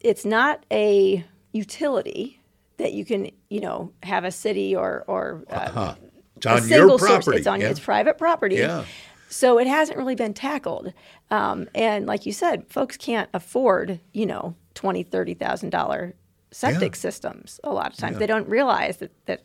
it's 0.00 0.24
not 0.24 0.64
a 0.70 1.24
utility 1.52 2.40
that 2.76 2.92
you 2.92 3.04
can 3.04 3.30
you 3.48 3.60
know 3.60 3.92
have 4.02 4.24
a 4.24 4.30
city 4.30 4.76
or 4.76 5.04
or 5.06 5.42
uh, 5.50 5.94
It's 6.36 6.46
a 6.46 6.50
on 6.50 6.62
single 6.62 6.88
your 6.90 6.98
source. 6.98 7.10
property. 7.10 7.38
It's 7.38 7.46
on 7.46 7.60
yeah. 7.60 7.70
it's 7.70 7.80
private 7.80 8.18
property. 8.18 8.56
Yeah. 8.56 8.84
So 9.28 9.58
it 9.58 9.66
hasn't 9.66 9.98
really 9.98 10.14
been 10.14 10.34
tackled. 10.34 10.92
Um, 11.30 11.66
and 11.74 12.06
like 12.06 12.24
you 12.26 12.32
said, 12.32 12.68
folks 12.68 12.96
can't 12.96 13.28
afford, 13.34 13.98
you 14.12 14.26
know, 14.26 14.54
twenty, 14.74 15.02
thirty 15.02 15.34
thousand 15.34 15.70
dollar 15.70 16.14
septic 16.54 16.94
Yeah. 16.94 16.98
systems. 17.00 17.60
A 17.64 17.72
lot 17.72 17.90
of 17.92 17.96
times 17.96 18.18
they 18.18 18.26
don't 18.26 18.48
realize 18.48 18.98
that 18.98 19.10
that 19.26 19.42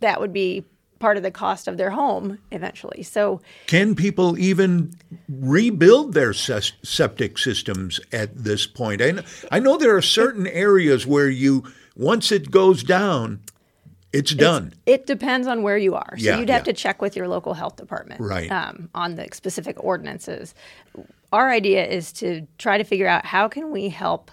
that 0.00 0.20
would 0.20 0.32
be 0.32 0.64
part 0.98 1.16
of 1.16 1.22
the 1.24 1.30
cost 1.32 1.66
of 1.68 1.76
their 1.76 1.90
home 1.90 2.38
eventually. 2.52 3.02
So 3.02 3.40
Can 3.66 3.94
people 3.96 4.38
even 4.38 4.92
rebuild 5.28 6.14
their 6.14 6.32
ses- 6.32 6.72
septic 6.82 7.38
systems 7.38 8.00
at 8.12 8.30
this 8.44 8.66
point? 8.66 9.02
I 9.02 9.10
know, 9.10 9.22
I 9.50 9.58
know 9.58 9.76
there 9.76 9.96
are 9.96 10.02
certain 10.02 10.46
areas 10.46 11.04
where 11.06 11.28
you, 11.28 11.64
once 11.96 12.30
it 12.30 12.50
goes 12.52 12.84
down, 12.84 13.40
it's 14.12 14.32
done. 14.34 14.74
It 14.86 15.06
depends 15.06 15.46
on 15.48 15.62
where 15.62 15.78
you 15.78 15.94
are. 15.94 16.14
So 16.18 16.24
Yeah, 16.24 16.38
you'd 16.38 16.50
have 16.50 16.60
yeah. 16.60 16.72
to 16.72 16.72
check 16.72 17.02
with 17.02 17.16
your 17.16 17.26
local 17.28 17.54
health 17.54 17.76
department 17.76 18.20
Right. 18.20 18.50
um, 18.50 18.88
on 18.94 19.16
the 19.16 19.26
specific 19.32 19.82
ordinances. 19.82 20.54
Our 21.32 21.50
idea 21.50 21.84
is 21.86 22.12
to 22.14 22.46
try 22.58 22.78
to 22.78 22.84
figure 22.84 23.08
out 23.08 23.24
how 23.26 23.48
can 23.48 23.70
we 23.72 23.88
help 23.88 24.30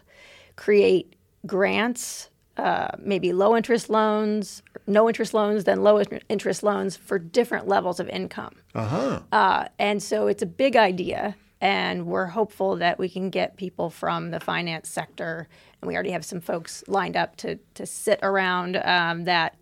create 0.56 1.16
grants, 1.46 2.30
uh, 2.58 2.90
maybe 3.00 3.32
low 3.32 3.56
interest 3.56 3.90
loans, 3.90 4.62
no 4.86 5.08
interest 5.08 5.34
loans, 5.34 5.64
then 5.64 5.82
low 5.82 6.02
interest 6.30 6.64
loans 6.64 6.98
for 6.98 7.18
different 7.18 7.68
levels 7.68 8.00
of 8.00 8.10
income. 8.10 8.56
Uh-huh. 8.76 9.22
Uh, 9.32 9.68
and 9.78 10.04
so 10.04 10.28
it's 10.28 10.42
a 10.44 10.46
big 10.46 10.76
idea, 10.76 11.36
and 11.62 12.06
we're 12.06 12.26
hopeful 12.26 12.76
that 12.78 13.00
we 13.00 13.08
can 13.08 13.30
get 13.30 13.56
people 13.56 13.90
from 13.90 14.32
the 14.32 14.40
finance 14.40 14.90
sector, 14.90 15.48
and 15.82 15.88
we 15.88 15.94
already 15.94 16.12
have 16.12 16.26
some 16.26 16.42
folks 16.42 16.84
lined 16.88 17.16
up 17.16 17.36
to 17.38 17.58
to 17.76 17.86
sit 17.86 18.20
around 18.24 18.76
um, 18.78 19.24
that 19.24 19.56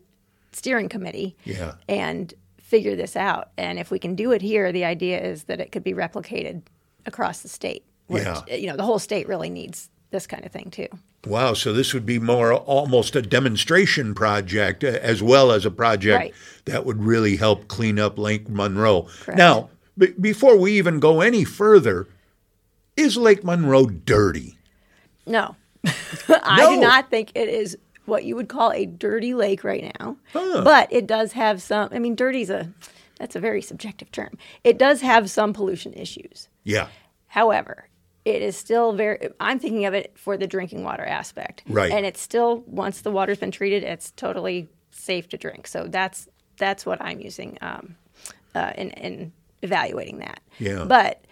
steering 0.53 0.89
committee 0.89 1.35
Yeah. 1.43 1.75
and 1.87 2.33
figure 2.57 2.95
this 2.95 3.15
out. 3.15 3.49
And 3.57 3.77
if 3.77 3.91
we 3.91 3.99
can 3.99 4.15
do 4.15 4.31
it 4.31 4.41
here, 4.41 4.71
the 4.71 4.85
idea 4.85 5.21
is 5.21 5.43
that 5.43 5.59
it 5.59 5.71
could 5.71 5.83
be 5.83 5.93
replicated 5.93 6.63
across 7.05 7.41
the 7.41 7.47
state. 7.47 7.83
Where, 8.07 8.23
Yeah. 8.23 8.55
You 8.55 8.67
know, 8.67 8.75
the 8.75 8.83
whole 8.83 8.97
state 8.99 9.27
really 9.27 9.49
needs 9.49 9.89
this 10.11 10.27
kind 10.27 10.45
of 10.45 10.51
thing 10.51 10.69
too. 10.71 10.87
Wow, 11.25 11.53
so 11.53 11.73
this 11.73 11.93
would 11.93 12.05
be 12.05 12.19
more 12.19 12.53
almost 12.53 13.15
a 13.15 13.21
demonstration 13.21 14.13
project 14.15 14.83
uh, 14.83 14.87
as 14.87 15.21
well 15.21 15.51
as 15.51 15.65
a 15.65 15.71
project 15.71 16.17
Right. 16.17 16.33
that 16.65 16.85
would 16.85 17.03
really 17.03 17.35
help 17.35 17.67
clean 17.67 17.99
up 17.99 18.17
Lake 18.17 18.47
Monroe. 18.47 19.07
Correct. 19.21 19.37
Now, 19.37 19.69
b- 19.97 20.13
before 20.19 20.55
we 20.57 20.73
even 20.77 20.99
go 20.99 21.19
any 21.21 21.43
further, 21.43 22.07
is 22.95 23.17
Lake 23.17 23.43
Monroe 23.43 23.87
dirty? 23.87 24.57
No, 25.25 25.55
I 26.29 26.57
No. 26.63 26.75
do 26.75 26.81
not 26.81 27.09
think 27.09 27.31
it 27.35 27.49
is 27.49 27.77
what 28.05 28.23
you 28.23 28.35
would 28.37 28.47
call 28.47 28.71
a 28.71 28.85
dirty 28.85 29.33
lake 29.33 29.65
right 29.65 29.93
now. 29.99 30.15
Huh. 30.31 30.61
But 30.63 30.91
it 30.93 31.05
does 31.07 31.33
have 31.33 31.61
some. 31.61 31.89
I 31.91 31.99
mean, 31.99 32.15
dirty's 32.15 32.49
a 32.49 32.71
that's 33.19 33.35
a 33.35 33.39
very 33.41 33.61
subjective 33.61 34.11
term. 34.11 34.37
It 34.63 34.77
does 34.77 35.01
have 35.01 35.29
some 35.29 35.51
pollution 35.51 35.91
issues. 35.93 36.47
Yeah. 36.63 36.87
However, 37.27 37.87
it 38.27 38.41
is 38.41 38.57
still 38.57 38.91
very. 38.93 39.29
I'm 39.39 39.57
thinking 39.57 39.85
of 39.85 39.93
it 39.93 40.11
for 40.17 40.35
the 40.37 40.47
drinking 40.47 40.83
water 40.83 41.05
aspect, 41.05 41.63
Right. 41.67 41.91
And 41.91 42.05
it's 42.05 42.19
still 42.19 42.63
once 42.67 43.01
the 43.01 43.11
water's 43.11 43.37
been 43.39 43.51
treated, 43.51 43.83
it's 43.83 44.11
totally 44.11 44.67
safe 44.91 45.29
to 45.29 45.37
drink. 45.37 45.67
So 45.67 45.87
that's 45.87 46.27
that's 46.57 46.85
what 46.85 47.01
I'm 47.01 47.21
using 47.21 47.57
um, 47.61 47.95
uh, 48.53 48.73
in 48.77 48.91
in 48.91 49.31
evaluating 49.61 50.19
that. 50.19 50.41
Yeah. 50.59 50.83
But 50.83 51.23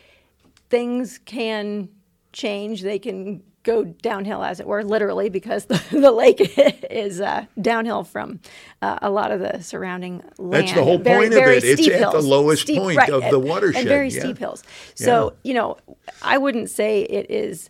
things 0.70 1.20
can 1.26 1.90
change. 2.32 2.82
They 2.82 3.00
can 3.00 3.44
go 3.66 3.84
downhill, 3.84 4.44
as 4.44 4.60
it 4.62 4.68
were, 4.68 4.84
literally, 4.84 5.28
because 5.30 5.66
the, 5.72 5.82
the 5.92 6.12
lake 6.12 6.40
is 6.90 7.20
uh, 7.20 7.46
downhill 7.62 8.04
from 8.06 8.40
uh, 8.82 9.00
a 9.02 9.10
lot 9.10 9.32
of 9.32 9.42
the 9.42 9.62
surrounding 9.62 10.24
land. 10.38 10.54
That's 10.68 10.74
the 10.74 10.84
whole 10.84 10.98
Very- 10.98 11.30
point 11.30 11.34
of 11.34 11.50
it. 11.50 11.64
It's 11.66 11.82
steep 11.82 11.94
at 11.94 12.12
the 12.12 12.22
lowest 12.22 12.62
Steep- 12.62 12.80
point 12.82 12.98
right, 12.98 13.10
of 13.10 13.24
the 13.30 13.40
watershed, 13.40 13.82
And 13.82 13.90
very 13.90 14.10
yeah. 14.10 14.20
steep 14.22 14.38
hills. 14.38 14.64
So, 14.94 15.34
Yeah. 15.44 15.50
you 15.50 15.54
know, 15.56 15.78
I 16.22 16.38
wouldn't 16.38 16.70
say 16.70 17.02
it 17.02 17.30
is 17.30 17.68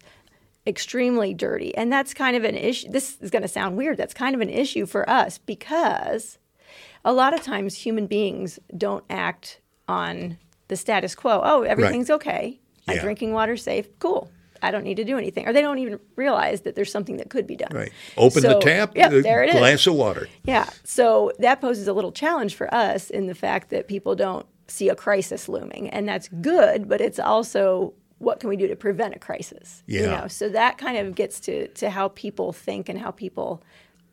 extremely 0.68 1.34
dirty. 1.34 1.76
And 1.76 1.92
that's 1.92 2.14
kind 2.14 2.36
of 2.36 2.44
an 2.44 2.56
issue. 2.56 2.90
This 2.92 3.18
is 3.22 3.30
going 3.32 3.42
to 3.44 3.48
sound 3.48 3.78
weird. 3.78 3.98
That's 3.98 4.14
kind 4.14 4.36
of 4.36 4.42
an 4.42 4.50
issue 4.50 4.86
for 4.86 5.10
us 5.10 5.38
because 5.38 6.38
a 7.04 7.14
lot 7.14 7.34
of 7.34 7.42
times 7.44 7.76
human 7.76 8.08
beings 8.08 8.60
don't 8.76 9.04
act 9.10 9.60
on 9.88 10.38
the 10.68 10.76
status 10.76 11.14
quo. 11.14 11.42
Oh, 11.44 11.62
everything's 11.62 12.10
okay. 12.10 12.60
I'm 12.88 12.98
drinking 13.00 13.32
water 13.34 13.58
safe. 13.58 13.88
Cool. 14.00 14.30
I 14.66 14.72
don't 14.72 14.84
need 14.84 14.96
to 14.98 15.04
do 15.06 15.18
anything. 15.18 15.48
Or 15.48 15.54
they 15.54 15.62
don't 15.62 15.80
even 15.80 16.00
realize 16.16 16.62
that 16.62 16.76
there's 16.76 16.92
something 16.92 17.18
that 17.18 17.30
could 17.30 17.48
be 17.48 17.56
done. 17.56 17.72
Right. 17.74 17.92
Open 18.18 18.42
the 18.44 18.52
So, 18.54 18.60
tap, 18.62 18.96
Yep, 18.96 19.12
a 19.12 19.22
there 19.22 19.44
it 19.44 19.50
is. 19.50 19.56
glass 19.56 19.88
of 19.88 19.96
water. 19.96 20.28
Yeah. 20.44 20.70
So 20.84 21.32
that 21.40 21.62
poses 21.62 21.88
a 21.88 21.94
little 21.94 22.12
challenge 22.12 22.56
for 22.56 22.74
us 22.74 23.10
in 23.10 23.28
the 23.28 23.36
fact 23.36 23.70
that 23.70 23.88
people 23.88 24.16
don't 24.16 24.46
see 24.68 24.90
a 24.90 24.96
crisis 24.96 25.48
looming. 25.48 25.90
And 25.90 26.08
that's 26.10 26.28
good, 26.42 26.90
but 26.90 27.00
it's 27.02 27.20
also 27.20 27.94
what 28.18 28.40
can 28.40 28.50
we 28.50 28.56
do 28.56 28.68
to 28.68 28.76
prevent 28.76 29.14
a 29.16 29.20
crisis? 29.20 29.84
You 29.88 30.02
Yeah. 30.02 30.22
know, 30.22 30.28
so 30.28 30.50
that 30.50 30.78
kind 30.78 30.98
of 30.98 31.16
gets 31.16 31.40
to, 31.42 31.68
to 31.70 31.90
how 31.90 32.08
people 32.10 32.54
think 32.54 32.88
and 32.90 32.98
how 33.00 33.12
people 33.12 33.62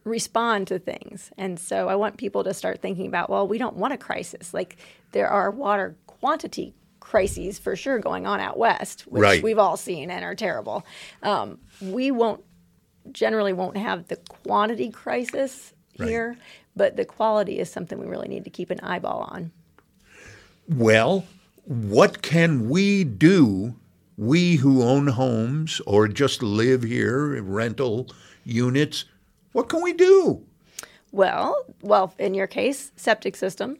respond 0.04 0.66
to 0.68 0.78
things. 0.78 1.30
And 1.38 1.58
so 1.58 1.88
I 1.88 1.94
want 1.94 2.16
people 2.16 2.42
to 2.44 2.52
start 2.52 2.82
thinking 2.82 3.06
about, 3.06 3.30
well, 3.30 3.46
we 3.46 3.58
don't 3.58 3.76
want 3.76 3.92
a 3.92 3.96
crisis. 3.96 4.52
Like 4.52 4.76
there 5.12 5.28
are 5.28 5.50
water 5.50 5.94
quantity 6.06 6.74
crises 7.02 7.58
for 7.58 7.74
sure 7.74 7.98
going 7.98 8.26
on 8.26 8.38
out 8.40 8.56
west, 8.56 9.02
which 9.02 9.20
Right. 9.20 9.42
we've 9.42 9.58
all 9.58 9.76
seen 9.76 10.08
and 10.10 10.24
are 10.24 10.36
terrible. 10.36 10.86
Um, 11.22 11.58
we 11.80 12.10
won't 12.10 12.42
generally 13.10 13.52
won't 13.52 13.76
have 13.76 14.06
the 14.06 14.14
quantity 14.16 14.88
crisis 14.88 15.74
Right. 15.98 16.08
here, 16.08 16.36
but 16.76 16.96
the 16.96 17.04
quality 17.04 17.58
is 17.58 17.68
something 17.68 17.98
we 17.98 18.06
really 18.06 18.28
need 18.28 18.44
to 18.44 18.50
keep 18.50 18.70
an 18.70 18.78
eyeball 18.80 19.26
on. 19.30 19.50
Well, 20.68 21.24
what 21.64 22.22
can 22.22 22.68
we 22.70 23.02
do, 23.02 23.74
we 24.16 24.56
who 24.56 24.82
own 24.82 25.08
homes 25.08 25.80
or 25.84 26.06
just 26.06 26.40
live 26.42 26.84
here, 26.84 27.42
rental 27.42 28.08
units, 28.44 29.04
what 29.50 29.68
can 29.68 29.82
we 29.82 29.92
do? 29.92 30.46
Well, 31.10 31.66
well, 31.82 32.14
in 32.18 32.32
your 32.34 32.46
case, 32.46 32.92
septic 32.96 33.34
system, 33.36 33.78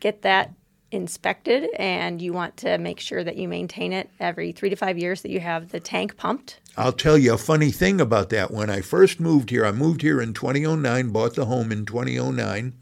get 0.00 0.22
that 0.22 0.52
inspected, 0.90 1.68
and 1.78 2.20
you 2.20 2.32
want 2.32 2.56
to 2.58 2.78
make 2.78 3.00
sure 3.00 3.22
that 3.22 3.36
you 3.36 3.48
maintain 3.48 3.92
it 3.92 4.10
every 4.20 4.52
three 4.52 4.70
to 4.70 4.76
five 4.76 4.98
years. 4.98 5.22
That 5.22 5.30
you 5.30 5.40
have 5.40 5.70
the 5.70 5.80
tank 5.80 6.16
pumped. 6.16 6.60
I'll 6.76 6.92
tell 6.92 7.18
you 7.18 7.34
a 7.34 7.38
funny 7.38 7.70
thing 7.70 8.00
about 8.00 8.30
that. 8.30 8.50
When 8.50 8.70
I 8.70 8.80
first 8.80 9.20
moved 9.20 9.50
here, 9.50 9.66
I 9.66 9.72
moved 9.72 10.02
here 10.02 10.20
in 10.20 10.32
2009, 10.32 11.10
bought 11.10 11.34
the 11.34 11.46
home 11.46 11.72
in 11.72 11.84
2009, 11.84 12.72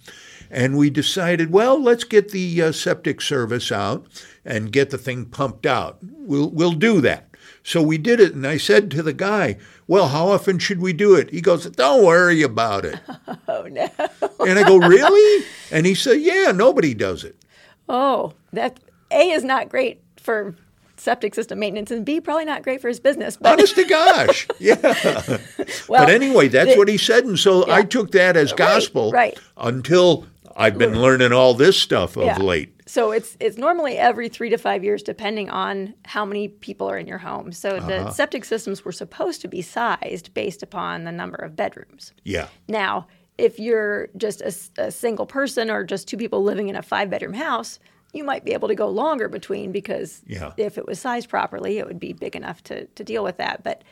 and 0.51 0.77
we 0.77 0.91
decided, 0.91 1.51
well, 1.51 1.83
let's 1.83 2.05
get 2.05 2.31
the 2.31 2.63
uh, 2.63 2.73
septic 2.73 3.21
service 3.21 3.73
out 3.73 4.07
and 4.45 4.73
get 4.73 4.91
the 4.91 4.99
thing 4.99 5.25
pumped 5.25 5.67
out. 5.67 5.99
We'll 6.03 6.51
we'll 6.51 6.73
do 6.73 7.01
that. 7.01 7.31
So 7.63 7.83
we 7.83 7.99
did 7.99 8.21
it, 8.21 8.33
and 8.33 8.47
I 8.47 8.59
said 8.59 8.93
to 8.93 9.03
the 9.03 9.13
guy, 9.13 9.57
"Well, 9.89 10.09
how 10.09 10.29
often 10.29 10.59
should 10.61 10.81
we 10.81 10.93
do 10.93 11.17
it?" 11.17 11.31
He 11.31 11.41
goes, 11.41 11.69
"Don't 11.71 12.05
worry 12.05 12.43
about 12.43 12.85
it." 12.85 13.01
Oh 13.49 13.63
no! 13.63 13.89
And 14.41 14.59
I 14.59 14.65
go, 14.65 14.77
"Really?" 14.77 15.45
And 15.71 15.87
he 15.87 15.95
said, 15.95 16.21
"Yeah, 16.21 16.53
nobody 16.53 16.95
does 16.95 17.25
it." 17.25 17.37
Oh, 17.89 18.33
that 18.53 18.79
A 19.11 19.31
is 19.31 19.45
not 19.45 19.69
great 19.69 20.01
for 20.17 20.55
septic 20.97 21.35
system 21.35 21.59
maintenance, 21.59 21.91
and 21.91 22.05
B 22.05 22.21
probably 22.21 22.45
not 22.47 22.63
great 22.63 22.81
for 22.81 22.89
his 22.89 22.99
business. 23.01 23.37
But 23.37 23.53
Honest 23.53 23.75
to 23.77 23.85
gosh, 23.85 24.47
yeah. 24.59 24.77
well, 25.89 26.05
but 26.05 26.11
anyway, 26.11 26.49
that's 26.49 26.73
the- 26.73 26.79
what 26.79 26.89
he 26.89 26.97
said, 26.99 27.25
and 27.25 27.39
so 27.39 27.71
I 27.71 27.83
took 27.83 28.13
that 28.13 28.37
as 28.37 28.53
gospel 28.53 29.11
right. 29.13 29.39
until 29.57 30.27
I've 30.57 30.79
been 30.79 31.01
learning 31.01 31.33
all 31.33 31.53
this 31.55 31.77
stuff 31.81 32.17
of 32.17 32.25
Yeah. 32.25 32.39
late. 32.39 32.73
So 32.89 33.11
it's 33.11 33.37
it's 33.41 33.59
normally 33.59 33.99
every 33.99 34.29
three 34.29 34.49
to 34.51 34.57
five 34.57 34.83
years, 34.85 35.03
depending 35.03 35.51
on 35.51 35.93
how 36.05 36.25
many 36.25 36.49
people 36.49 36.89
are 36.89 36.97
in 36.97 37.07
your 37.07 37.19
home. 37.19 37.51
So 37.53 37.77
Uh-huh. 37.77 37.87
the 37.89 38.11
septic 38.13 38.45
systems 38.45 38.85
were 38.85 38.93
supposed 38.93 39.41
to 39.43 39.49
be 39.49 39.61
sized 39.61 40.33
based 40.35 40.63
upon 40.63 41.05
the 41.05 41.13
number 41.13 41.37
of 41.37 41.57
bedrooms. 41.57 42.13
Yeah, 42.25 42.47
Now, 42.69 43.07
if 43.39 43.59
you're 43.59 44.09
just 44.17 44.41
a 44.79 44.91
single 44.91 45.27
person 45.27 45.71
or 45.71 45.85
just 45.85 46.09
two 46.09 46.17
people 46.17 46.43
living 46.43 46.69
in 46.69 46.77
a 46.77 46.83
five 46.83 47.11
bedroom 47.11 47.35
house, 47.35 47.79
you 48.13 48.25
might 48.25 48.45
be 48.45 48.53
able 48.53 48.69
to 48.69 48.75
go 48.75 48.89
longer 48.89 49.29
between 49.29 49.73
because 49.73 50.23
Yeah. 50.27 50.53
if 50.57 50.79
it 50.79 50.87
was 50.87 50.99
sized 50.99 51.29
properly, 51.29 51.79
it 51.79 51.87
would 51.87 52.01
be 52.01 52.13
big 52.13 52.35
enough 52.35 52.63
to, 52.65 52.87
to 52.87 53.05
deal 53.05 53.23
with 53.23 53.37
that. 53.37 53.63
But 53.63 53.83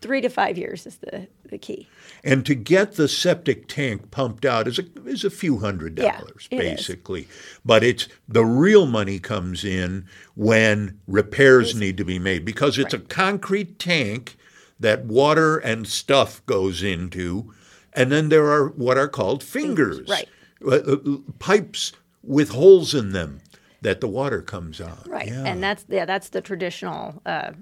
three 0.00 0.20
to 0.20 0.28
five 0.28 0.58
years 0.58 0.84
is 0.84 0.96
the, 0.96 1.28
the 1.48 1.58
key. 1.58 1.86
and 2.24 2.44
to 2.44 2.56
get 2.56 2.94
the 2.94 3.06
septic 3.06 3.68
tank 3.68 4.10
pumped 4.10 4.44
out 4.44 4.66
is 4.66 4.80
a 4.80 4.84
is 5.06 5.22
a 5.24 5.30
few 5.30 5.58
hundred 5.58 5.94
dollars 5.94 6.48
it 6.50 6.56
is. 6.56 6.60
basically. 6.76 7.28
But 7.64 7.84
it's 7.84 8.08
the 8.26 8.44
real 8.44 8.86
money 8.86 9.20
comes 9.20 9.64
in 9.64 10.06
when 10.34 10.98
repairs 11.06 11.76
need 11.76 11.96
to 11.98 12.04
be 12.04 12.18
made 12.18 12.44
because 12.44 12.78
it's 12.78 12.94
a 12.94 12.98
concrete 12.98 13.78
tank 13.78 14.36
that 14.80 15.04
water 15.04 15.58
and 15.58 15.86
stuff 15.86 16.44
goes 16.46 16.82
into, 16.82 17.52
and 17.94 18.10
then 18.10 18.28
there 18.28 18.50
are 18.50 18.68
what 18.68 18.96
are 18.98 19.08
called 19.08 19.42
fingers, 19.42 20.08
right. 20.08 20.28
uh, 20.66 20.76
uh, 20.76 20.96
pipes 21.38 21.92
with 22.22 22.50
holes 22.50 22.94
in 22.94 23.12
them 23.12 23.40
that 23.82 24.00
the 24.00 24.08
water 24.08 24.42
comes 24.42 24.80
out. 24.80 25.06
Right. 25.08 25.28
Yeah. 25.28 25.44
And 25.44 25.62
that's 25.62 25.84
yeah, 25.88 26.04
that's 26.04 26.28
the 26.30 26.40
traditional 26.40 27.20
uh, 27.26 27.52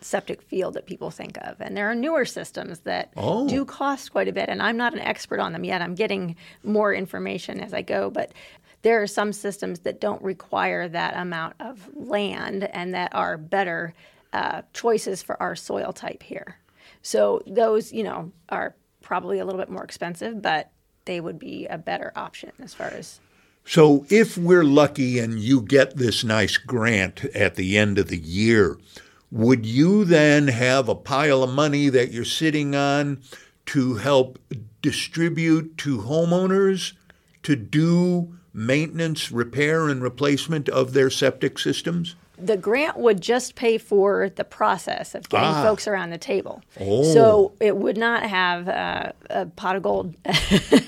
septic 0.00 0.42
field 0.42 0.74
that 0.74 0.86
people 0.86 1.10
think 1.10 1.38
of. 1.42 1.60
And 1.60 1.76
there 1.76 1.90
are 1.90 1.94
newer 1.94 2.24
systems 2.24 2.80
that 2.80 3.12
Oh. 3.16 3.48
do 3.48 3.64
cost 3.64 4.12
quite 4.12 4.28
a 4.28 4.32
bit. 4.32 4.48
And 4.48 4.60
I'm 4.62 4.76
not 4.76 4.92
an 4.92 5.00
expert 5.00 5.40
on 5.40 5.52
them 5.52 5.64
yet. 5.64 5.80
I'm 5.80 5.94
getting 5.94 6.36
more 6.62 6.92
information 6.92 7.60
as 7.60 7.72
I 7.72 7.82
go, 7.82 8.10
but 8.10 8.32
there 8.82 9.00
are 9.00 9.06
some 9.06 9.32
systems 9.32 9.80
that 9.80 10.00
don't 10.00 10.20
require 10.20 10.88
that 10.88 11.16
amount 11.16 11.54
of 11.60 11.88
land 11.94 12.64
and 12.64 12.92
that 12.94 13.14
are 13.14 13.38
better 13.38 13.94
uh, 14.34 14.62
choices 14.74 15.22
for 15.22 15.40
our 15.42 15.56
soil 15.56 15.92
type 15.92 16.22
here. 16.22 16.56
So 17.00 17.42
those, 17.46 17.92
you 17.92 18.02
know, 18.02 18.30
are 18.50 18.74
probably 19.04 19.38
a 19.38 19.44
little 19.44 19.60
bit 19.60 19.70
more 19.70 19.84
expensive, 19.84 20.42
but 20.42 20.70
they 21.04 21.20
would 21.20 21.38
be 21.38 21.66
a 21.66 21.78
better 21.78 22.12
option 22.16 22.50
as 22.60 22.74
far 22.74 22.88
as 22.88 23.20
So 23.64 24.06
if 24.08 24.36
we're 24.36 24.64
lucky 24.64 25.18
and 25.18 25.38
you 25.38 25.62
get 25.62 25.96
this 25.96 26.24
nice 26.24 26.56
grant 26.56 27.24
at 27.26 27.54
the 27.54 27.78
end 27.78 27.98
of 27.98 28.08
the 28.08 28.18
year, 28.18 28.78
would 29.30 29.66
you 29.66 30.04
then 30.04 30.48
have 30.48 30.88
a 30.88 30.94
pile 30.94 31.42
of 31.42 31.52
money 31.52 31.88
that 31.88 32.10
you're 32.10 32.24
sitting 32.24 32.74
on 32.74 33.22
to 33.66 33.94
help 33.94 34.38
distribute 34.82 35.76
to 35.78 35.98
homeowners 35.98 36.92
to 37.42 37.56
do 37.56 38.34
maintenance, 38.52 39.32
repair, 39.32 39.88
and 39.88 40.02
replacement 40.02 40.68
of 40.68 40.92
their 40.92 41.10
septic 41.10 41.58
systems? 41.58 42.14
The 42.36 42.56
grant 42.56 42.96
would 42.96 43.20
just 43.20 43.54
pay 43.54 43.78
for 43.78 44.28
the 44.28 44.44
process 44.44 45.14
of 45.14 45.28
getting 45.28 45.48
Ah. 45.48 45.62
folks 45.62 45.86
around 45.86 46.10
the 46.10 46.18
table. 46.18 46.62
Oh. 46.80 47.04
So 47.12 47.52
it 47.60 47.76
would 47.76 47.96
not 47.96 48.24
have 48.24 48.68
uh, 48.68 49.12
a 49.30 49.46
pot 49.46 49.76
of 49.76 49.82
gold. 49.84 50.14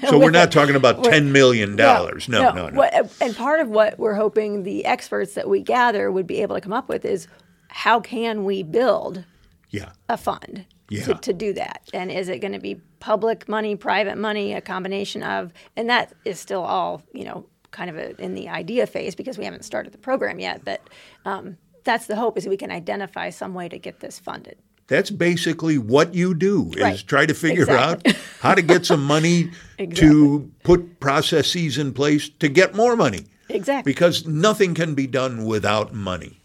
So 0.09 0.19
we're 0.19 0.31
not 0.31 0.51
talking 0.51 0.75
about 0.75 0.97
$10 1.05 1.27
million. 1.31 1.77
No, 1.77 2.17
no, 2.29 2.53
no. 2.53 2.71
What, 2.73 2.93
and 3.21 3.37
part 3.37 3.61
of 3.61 3.69
what 3.69 3.99
we're 3.99 4.15
hoping 4.15 4.65
the 4.65 4.85
experts 4.85 5.35
that 5.35 5.49
we 5.49 5.61
gather 5.63 6.11
would 6.11 6.27
be 6.27 6.43
able 6.43 6.57
to 6.57 6.61
come 6.61 6.73
up 6.73 6.89
with 6.89 7.05
is 7.05 7.29
how 7.69 8.01
can 8.01 8.45
we 8.45 8.63
build 8.65 9.25
Yeah. 9.71 9.91
a 10.09 10.17
fund 10.17 10.65
Yeah. 10.89 11.05
to, 11.05 11.15
to 11.15 11.33
do 11.33 11.53
that? 11.53 11.83
And 11.95 12.11
is 12.11 12.29
it 12.29 12.41
going 12.41 12.53
to 12.55 12.59
be 12.61 12.81
public 12.99 13.49
money, 13.49 13.77
private 13.77 14.19
money, 14.19 14.53
a 14.53 14.61
combination 14.61 15.23
of? 15.23 15.53
And 15.77 15.89
that 15.91 16.13
is 16.25 16.41
still 16.41 16.63
all, 16.65 17.03
you 17.13 17.25
know, 17.25 17.47
kind 17.77 17.91
of 17.91 17.97
a, 17.97 18.21
in 18.21 18.35
the 18.35 18.49
idea 18.49 18.87
phase 18.87 19.15
because 19.15 19.37
we 19.39 19.45
haven't 19.45 19.65
started 19.65 19.93
the 19.93 19.99
program 19.99 20.41
yet. 20.41 20.65
But 20.65 20.81
um, 21.27 21.59
that's 21.85 22.07
the 22.07 22.17
hope 22.17 22.39
is 22.39 22.49
we 22.49 22.57
can 22.57 22.71
identify 22.71 23.29
some 23.31 23.53
way 23.55 23.69
to 23.69 23.79
get 23.79 24.01
this 24.01 24.19
funded. 24.19 24.57
That's 24.89 25.11
basically 25.11 25.79
what 25.79 26.15
you 26.15 26.33
do 26.35 26.71
is 26.77 26.83
Right. 26.83 27.05
try 27.07 27.27
to 27.27 27.35
figure 27.35 27.65
Exactly. 27.65 28.13
out 28.13 28.17
how 28.41 28.55
to 28.55 28.63
get 28.63 28.87
some 28.87 29.05
money 29.05 29.51
to 29.95 30.51
put 30.63 31.01
processes 31.01 31.77
in 31.77 31.93
place 31.93 32.29
to 32.39 32.49
get 32.49 32.75
more 32.75 32.97
money. 32.97 33.27
Exactly. 33.49 33.93
Because 33.93 34.27
nothing 34.27 34.75
can 34.75 34.95
be 34.95 35.07
done 35.07 35.45
without 35.45 35.93
money. 35.93 36.39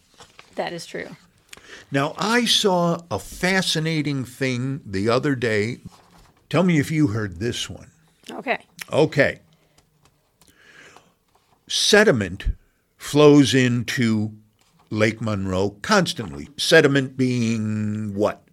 That 0.56 0.74
is 0.74 0.86
true. 0.86 1.16
Now, 1.92 2.14
I 2.18 2.46
saw 2.46 3.02
a 3.10 3.20
fascinating 3.20 4.26
thing 4.26 4.82
the 4.86 5.08
other 5.10 5.36
day. 5.36 5.80
Tell 6.50 6.64
me 6.64 6.80
if 6.80 6.90
you 6.92 7.08
heard 7.08 7.40
this 7.40 7.70
one. 7.70 7.92
Okay. 8.32 8.60
Okay. 8.92 9.40
Sediment 11.72 12.48
flows 12.98 13.54
into 13.54 14.34
Lake 14.90 15.22
Monroe 15.22 15.70
constantly. 15.82 16.50
Sediment 16.58 17.16
being 17.16 18.14
what? 18.14 18.44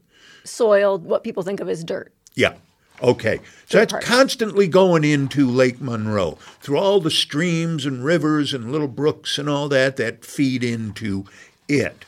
Soil, 0.45 1.01
what 1.01 1.25
people 1.25 1.43
think 1.43 1.59
of 1.59 1.69
as 1.69 1.83
dirt. 1.83 2.13
Yeah. 2.37 2.55
Okay. 3.03 3.41
So 3.67 3.79
that's 3.79 3.93
particles. 3.93 4.17
constantly 4.17 4.69
going 4.69 5.03
into 5.03 5.51
Lake 5.51 5.81
Monroe 5.81 6.39
through 6.61 6.79
all 6.79 7.01
the 7.01 7.11
streams 7.11 7.85
and 7.85 8.05
rivers 8.05 8.55
and 8.55 8.71
little 8.71 8.87
brooks 8.87 9.37
and 9.37 9.49
all 9.49 9.69
that 9.69 9.97
that 9.97 10.25
feed 10.25 10.63
into 10.63 11.25
it. 11.67 12.05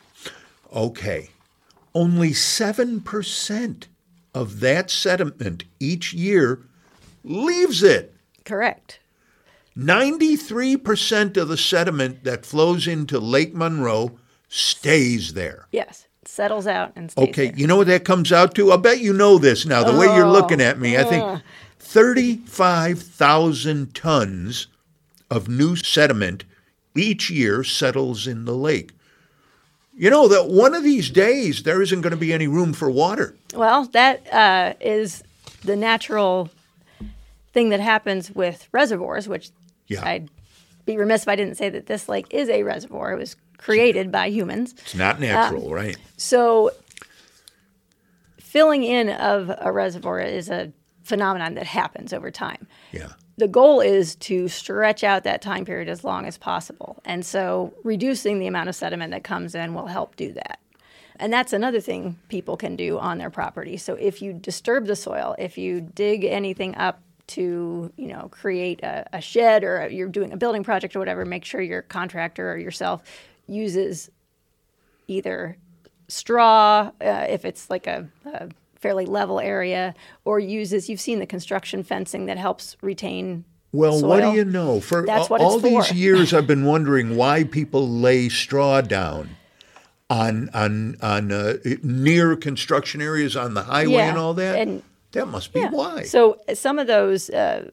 Okay. 0.72 1.30
Only 1.92 2.30
7% 2.30 3.84
of 4.32 4.60
that 4.60 4.90
sediment 4.92 5.64
each 5.80 6.12
year 6.12 6.60
leaves 7.24 7.82
it. 7.82 8.14
Correct. 8.44 8.99
93% 9.76 11.36
of 11.36 11.48
the 11.48 11.56
sediment 11.56 12.24
that 12.24 12.46
flows 12.46 12.86
into 12.86 13.18
Lake 13.18 13.54
Monroe 13.54 14.12
stays 14.48 15.34
there. 15.34 15.66
Yes. 15.72 16.06
Settles 16.24 16.66
out 16.66 16.92
and 16.96 17.10
stays 17.10 17.28
Okay, 17.28 17.48
there. 17.48 17.58
you 17.58 17.66
know 17.66 17.76
what 17.76 17.86
that 17.88 18.04
comes 18.04 18.30
out 18.32 18.54
to? 18.54 18.72
I 18.72 18.76
bet 18.76 19.00
you 19.00 19.12
know 19.12 19.38
this 19.38 19.66
now. 19.66 19.82
The 19.82 19.98
way 19.98 20.06
you're 20.06 20.28
looking 20.28 20.60
at 20.60 20.78
me, 20.78 20.96
I 20.96 21.04
think 21.04 21.42
35,000 21.78 23.94
tons 23.94 24.66
of 25.30 25.48
new 25.48 25.76
sediment 25.76 26.44
each 26.96 27.30
year 27.30 27.64
settles 27.64 28.26
in 28.26 28.44
the 28.44 28.54
lake. 28.54 28.90
You 29.96 30.10
know 30.10 30.28
that 30.28 30.48
one 30.48 30.74
of 30.74 30.82
these 30.82 31.10
days 31.10 31.62
there 31.64 31.82
isn't 31.82 32.00
going 32.00 32.12
to 32.12 32.16
be 32.16 32.32
any 32.32 32.46
room 32.46 32.72
for 32.72 32.90
water. 32.90 33.34
Well, 33.54 33.84
that 33.86 34.32
uh, 34.32 34.74
is 34.80 35.22
the 35.62 35.76
natural 35.76 36.48
thing 37.52 37.68
that 37.70 37.80
happens 37.80 38.30
with 38.30 38.68
reservoirs, 38.72 39.28
which 39.28 39.50
Yeah. 39.90 40.06
I'd 40.06 40.30
be 40.86 40.96
remiss 40.96 41.22
if 41.22 41.28
I 41.28 41.36
didn't 41.36 41.56
say 41.56 41.68
that 41.68 41.86
this 41.86 42.08
lake 42.08 42.26
is 42.30 42.48
a 42.48 42.62
reservoir. 42.62 43.12
It 43.12 43.18
was 43.18 43.36
created 43.58 44.10
by 44.10 44.30
humans. 44.30 44.72
It's 44.78 44.94
not 44.94 45.20
natural, 45.20 45.66
um, 45.66 45.72
right? 45.72 45.96
So, 46.16 46.70
filling 48.38 48.84
in 48.84 49.10
of 49.10 49.50
a 49.58 49.70
reservoir 49.70 50.20
is 50.20 50.48
a 50.48 50.72
phenomenon 51.02 51.54
that 51.54 51.66
happens 51.66 52.12
over 52.12 52.30
time. 52.30 52.66
Yeah. 52.92 53.12
The 53.36 53.48
goal 53.48 53.80
is 53.80 54.14
to 54.16 54.48
stretch 54.48 55.02
out 55.02 55.24
that 55.24 55.42
time 55.42 55.64
period 55.64 55.88
as 55.88 56.04
long 56.04 56.24
as 56.24 56.38
possible. 56.38 57.00
And 57.04 57.26
so, 57.26 57.74
reducing 57.84 58.38
the 58.38 58.46
amount 58.46 58.68
of 58.68 58.74
sediment 58.74 59.10
that 59.10 59.24
comes 59.24 59.54
in 59.54 59.74
will 59.74 59.86
help 59.86 60.16
do 60.16 60.32
that. 60.32 60.60
And 61.16 61.32
that's 61.32 61.52
another 61.52 61.80
thing 61.80 62.18
people 62.28 62.56
can 62.56 62.76
do 62.76 62.98
on 62.98 63.18
their 63.18 63.30
property. 63.30 63.76
So, 63.76 63.94
if 63.94 64.22
you 64.22 64.32
disturb 64.32 64.86
the 64.86 64.96
soil, 64.96 65.34
if 65.38 65.58
you 65.58 65.80
dig 65.80 66.24
anything 66.24 66.76
up 66.76 67.02
to, 67.30 67.92
you 67.96 68.06
know, 68.08 68.28
create 68.30 68.82
a, 68.82 69.06
a 69.12 69.20
shed 69.20 69.64
or 69.64 69.88
you're 69.90 70.08
doing 70.08 70.32
a 70.32 70.36
building 70.36 70.62
project 70.62 70.94
or 70.94 70.98
whatever, 70.98 71.24
make 71.24 71.44
sure 71.44 71.60
your 71.60 71.82
contractor 71.82 72.52
or 72.52 72.58
yourself 72.58 73.02
uses 73.46 74.10
either 75.08 75.56
straw 76.08 76.90
uh, 77.00 77.26
if 77.28 77.44
it's 77.44 77.70
like 77.70 77.86
a, 77.86 78.08
a 78.26 78.48
fairly 78.76 79.06
level 79.06 79.38
area 79.40 79.94
or 80.24 80.38
uses 80.38 80.88
you've 80.88 81.00
seen 81.00 81.18
the 81.18 81.26
construction 81.26 81.82
fencing 81.82 82.26
that 82.26 82.38
helps 82.38 82.76
retain 82.80 83.44
Well, 83.72 84.00
what 84.02 84.20
do 84.20 84.32
you 84.32 84.44
know? 84.44 84.80
For 84.80 85.04
That's 85.06 85.30
what 85.30 85.40
all 85.40 85.58
these 85.58 85.92
years, 86.04 86.32
I've 86.32 86.46
been 86.46 86.64
wondering 86.64 87.16
why 87.16 87.44
people 87.44 87.88
lay 87.88 88.28
straw 88.28 88.80
down 88.80 89.36
on 90.08 90.50
on 90.52 90.96
on 91.00 91.30
uh, 91.30 91.54
near 91.82 92.34
construction 92.34 93.00
areas 93.00 93.36
on 93.36 93.54
the 93.54 93.62
highway 93.62 93.92
Yeah, 93.92 94.08
and 94.08 94.18
all 94.18 94.34
that. 94.34 94.58
and- 94.58 94.82
that 95.12 95.26
must 95.26 95.52
be 95.52 95.60
why. 95.64 96.02
So 96.04 96.38
uh, 96.48 96.54
some 96.54 96.78
of 96.78 96.86
those 96.86 97.30
uh, 97.30 97.70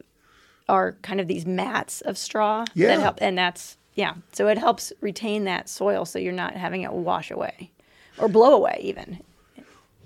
are 0.69 0.93
kind 1.01 1.19
of 1.21 1.27
these 1.27 1.45
mats 1.45 2.01
of 2.01 2.17
straw 2.17 2.65
Yeah. 2.73 2.87
that 2.89 2.99
help, 3.01 3.17
and 3.21 3.37
that's 3.37 3.77
yeah. 3.95 4.13
So 4.33 4.47
it 4.47 4.57
helps 4.57 4.93
retain 5.01 5.45
that 5.45 5.69
soil, 5.69 6.05
so 6.05 6.19
you're 6.19 6.33
not 6.33 6.53
having 6.55 6.81
it 6.83 6.91
wash 6.93 7.31
away 7.31 7.71
or 8.17 8.27
blow 8.27 8.53
away 8.55 8.79
even. 8.81 9.19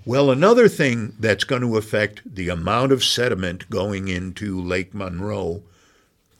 Well, 0.04 0.30
another 0.30 0.68
thing 0.68 1.14
that's 1.20 1.44
going 1.44 1.62
to 1.62 1.76
affect 1.76 2.22
the 2.34 2.48
amount 2.48 2.90
of 2.90 3.04
sediment 3.04 3.70
going 3.70 4.08
into 4.08 4.60
Lake 4.60 4.92
Monroe 4.94 5.62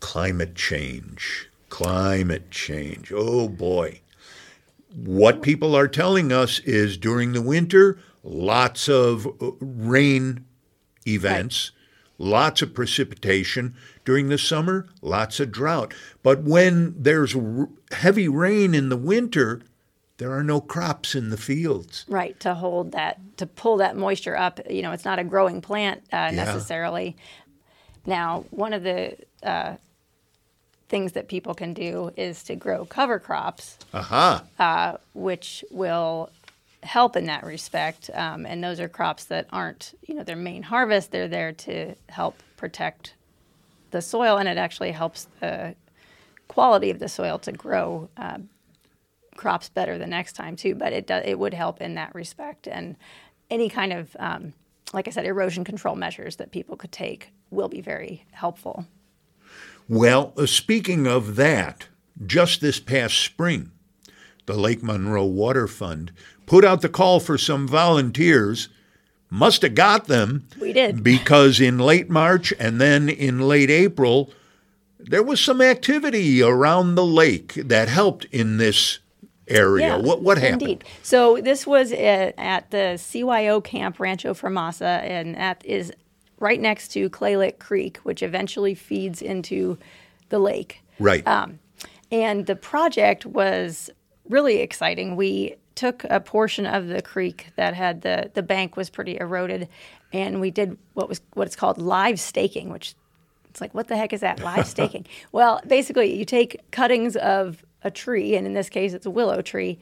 climate 0.01 0.57
change. 0.57 1.49
Climate 1.69 2.51
change. 2.51 3.13
Oh 3.15 3.49
boy. 3.49 4.01
What 4.95 5.43
people 5.43 5.75
are 5.77 5.89
telling 5.89 6.33
us 6.33 6.59
is 6.61 6.97
during 6.99 7.33
the 7.33 7.41
winter, 7.41 7.99
lots 8.25 8.89
of 8.89 9.27
uh, 9.41 9.53
rain 9.61 10.45
events, 11.07 11.71
lots 12.19 12.63
of 12.63 12.75
precipitation. 12.75 13.75
During 14.05 14.29
the 14.29 14.39
summer, 14.39 14.89
lots 15.01 15.39
of 15.41 15.53
drought. 15.53 15.95
But 16.23 16.43
when 16.43 16.95
there's 17.01 17.37
r- 17.37 17.69
heavy 17.93 18.29
rain 18.29 18.75
in 18.75 18.89
the 18.89 18.97
winter, 18.97 19.63
there 20.19 20.33
are 20.33 20.43
no 20.43 20.61
crops 20.61 21.15
in 21.15 21.31
the 21.31 21.37
fields. 21.37 22.05
Right 22.09 22.39
to 22.41 22.55
hold 22.55 22.93
that 22.93 23.19
to 23.39 23.47
pull 23.47 23.77
that 23.79 23.97
moisture 23.97 24.37
up. 24.37 24.61
You 24.69 24.83
know, 24.83 24.93
it's 24.93 25.05
not 25.05 25.19
a 25.19 25.25
growing 25.25 25.61
plant 25.61 26.03
uh, 26.13 26.31
necessarily. 26.33 27.17
Now, 28.07 28.45
one 28.51 28.73
of 28.73 28.83
the 28.83 29.17
uh, 29.43 29.77
things 30.89 31.13
that 31.13 31.29
people 31.29 31.55
can 31.55 31.73
do 31.73 32.13
is 32.17 32.43
to 32.45 32.55
grow 32.57 32.85
cover 32.85 33.19
crops. 33.19 33.79
Aha. 33.95 34.99
which 35.15 35.65
will 35.71 36.31
help 36.83 37.17
in 37.17 37.27
that 37.27 37.45
respect. 37.45 38.11
Um, 38.13 38.47
and 38.47 38.63
those 38.63 38.81
are 38.81 38.89
crops 38.89 39.25
that 39.25 39.47
aren't, 39.51 39.95
you 40.07 40.15
know, 40.15 40.25
their 40.25 40.37
main 40.37 40.63
harvest. 40.63 41.11
They're 41.11 41.29
there 41.29 41.53
to 41.53 41.95
help 42.09 42.43
protect 42.57 43.15
the 43.91 44.03
soil, 44.03 44.39
and 44.39 44.49
it 44.49 44.59
actually 44.59 44.93
helps 44.93 45.29
the 45.41 45.75
quality 46.49 46.91
of 46.91 46.99
the 46.99 47.09
soil 47.09 47.39
to 47.39 47.53
grow 47.53 48.09
uh, 48.17 48.39
crops 49.37 49.69
better 49.69 49.99
the 49.99 50.07
next 50.07 50.35
time 50.35 50.57
too. 50.57 50.75
But 50.75 50.93
it 50.93 51.11
it 51.11 51.39
would 51.39 51.55
help 51.55 51.81
in 51.81 51.95
that 51.95 52.15
respect, 52.15 52.67
and 52.67 52.97
any 53.51 53.69
kind 53.69 53.93
of, 53.93 54.17
um, 54.19 54.55
like 54.93 55.09
I 55.09 55.11
said, 55.11 55.27
erosion 55.27 55.65
control 55.65 55.95
measures 55.95 56.37
that 56.37 56.51
people 56.51 56.77
could 56.77 56.93
take 56.93 57.33
will 57.51 57.69
be 57.69 57.83
very 57.83 58.25
helpful. 58.33 58.87
Well, 59.89 60.33
uh, 60.37 60.47
speaking 60.47 61.07
of 61.07 61.37
that, 61.37 61.89
just 62.25 62.61
this 62.61 62.81
past 62.81 63.19
spring, 63.19 63.73
the 64.47 64.55
Lake 64.55 64.83
Monroe 64.83 65.27
Water 65.27 65.69
Fund 65.69 66.13
put 66.53 66.67
out 66.67 66.83
the 66.83 66.89
call 66.91 67.19
for 67.19 67.39
some 67.39 67.67
volunteers. 67.67 68.69
Must 69.31 69.63
have 69.63 69.75
got 69.75 70.05
them. 70.05 70.47
We 70.61 70.75
did. 70.75 71.03
Because 71.03 71.59
in 71.61 71.79
late 71.79 72.11
March 72.11 72.53
and 72.61 72.79
then 72.79 73.09
in 73.09 73.41
late 73.41 73.71
April, 73.71 74.31
there 74.99 75.23
was 75.23 75.41
some 75.41 75.63
activity 75.63 76.43
around 76.43 76.95
the 76.95 77.07
lake 77.07 77.55
that 77.55 77.89
helped 77.89 78.27
in 78.27 78.59
this 78.59 78.99
area. 79.49 79.99
what 79.99 80.21
what 80.21 80.37
happened? 80.37 80.61
Indeed. 80.61 80.85
So 81.03 81.41
this 81.41 81.67
was 81.67 81.91
at, 81.93 82.71
the 82.71 82.99
CYO 82.99 83.65
camp 83.65 83.99
Rancho 83.99 84.35
Framasa, 84.35 85.03
and 85.05 85.35
that 85.37 85.65
is 85.65 85.91
right 86.39 86.61
next 86.61 86.89
to 86.89 87.09
Clay 87.09 87.39
Lick 87.39 87.61
Creek, 87.61 87.97
which 88.03 88.23
eventually 88.23 88.75
feeds 88.75 89.23
into 89.23 89.79
the 90.29 90.39
lake. 90.39 90.83
Right. 90.99 91.27
Um, 91.27 91.61
and 92.11 92.45
the 92.45 92.57
project 92.57 93.25
was 93.25 93.89
really 94.29 94.59
exciting. 94.59 95.17
We 95.17 95.57
took 95.75 96.05
a 96.05 96.21
portion 96.21 96.67
of 96.67 96.89
the 96.89 97.03
creek 97.03 97.49
that 97.57 97.75
had 97.75 98.03
the 98.03 98.31
the 98.35 98.43
bank 98.43 98.77
was 98.77 98.91
pretty 98.91 99.17
eroded, 99.19 99.69
and 100.13 100.41
we 100.41 100.51
did 100.51 100.77
what 100.95 101.09
was 101.09 101.21
what 101.35 101.47
it's 101.47 101.57
called 101.57 101.79
live 101.79 102.19
staking, 102.21 102.69
which 102.71 102.95
it's 103.51 103.61
like 103.61 103.75
what 103.75 103.89
the 103.89 103.97
heck 103.97 104.13
is 104.13 104.21
that 104.21 104.41
live 104.41 104.67
staking? 104.77 105.07
Well, 105.33 105.61
basically, 105.67 106.17
you 106.17 106.25
take 106.25 106.61
cuttings 106.71 107.17
of 107.17 107.65
a 107.83 107.91
tree, 107.91 108.37
and 108.37 108.47
in 108.47 108.53
this 108.55 108.69
case, 108.69 108.93
it's 108.93 109.07
a 109.07 109.11
willow 109.11 109.43
tree. 109.43 109.79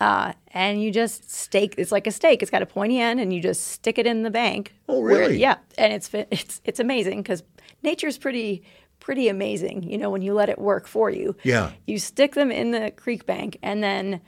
Uh, 0.00 0.32
and 0.52 0.82
you 0.82 0.90
just 0.90 1.30
stake. 1.30 1.76
It's 1.78 1.92
like 1.92 2.08
a 2.08 2.10
stake. 2.10 2.42
It's 2.42 2.50
got 2.50 2.62
a 2.62 2.66
pointy 2.66 2.98
end, 3.00 3.20
and 3.20 3.32
you 3.32 3.40
just 3.40 3.68
stick 3.68 3.96
it 3.96 4.06
in 4.08 4.24
the 4.24 4.30
bank. 4.30 4.74
Oh, 4.88 4.98
where- 4.98 5.20
really? 5.20 5.38
yeah, 5.38 5.58
and 5.78 5.92
it's 5.92 6.10
it's 6.12 6.60
it's 6.64 6.80
amazing 6.80 7.22
because 7.22 7.42
nature's 7.82 8.18
pretty 8.18 8.62
pretty 8.98 9.28
amazing. 9.28 9.84
You 9.84 9.98
know, 9.98 10.10
when 10.10 10.20
you 10.22 10.34
let 10.34 10.48
it 10.48 10.58
work 10.58 10.86
for 10.88 11.10
you. 11.10 11.36
Yeah. 11.44 11.70
You 11.86 11.98
stick 11.98 12.34
them 12.34 12.50
in 12.50 12.72
the 12.72 12.90
creek 12.90 13.24
bank, 13.26 13.58
and 13.62 13.82
then 13.84 14.20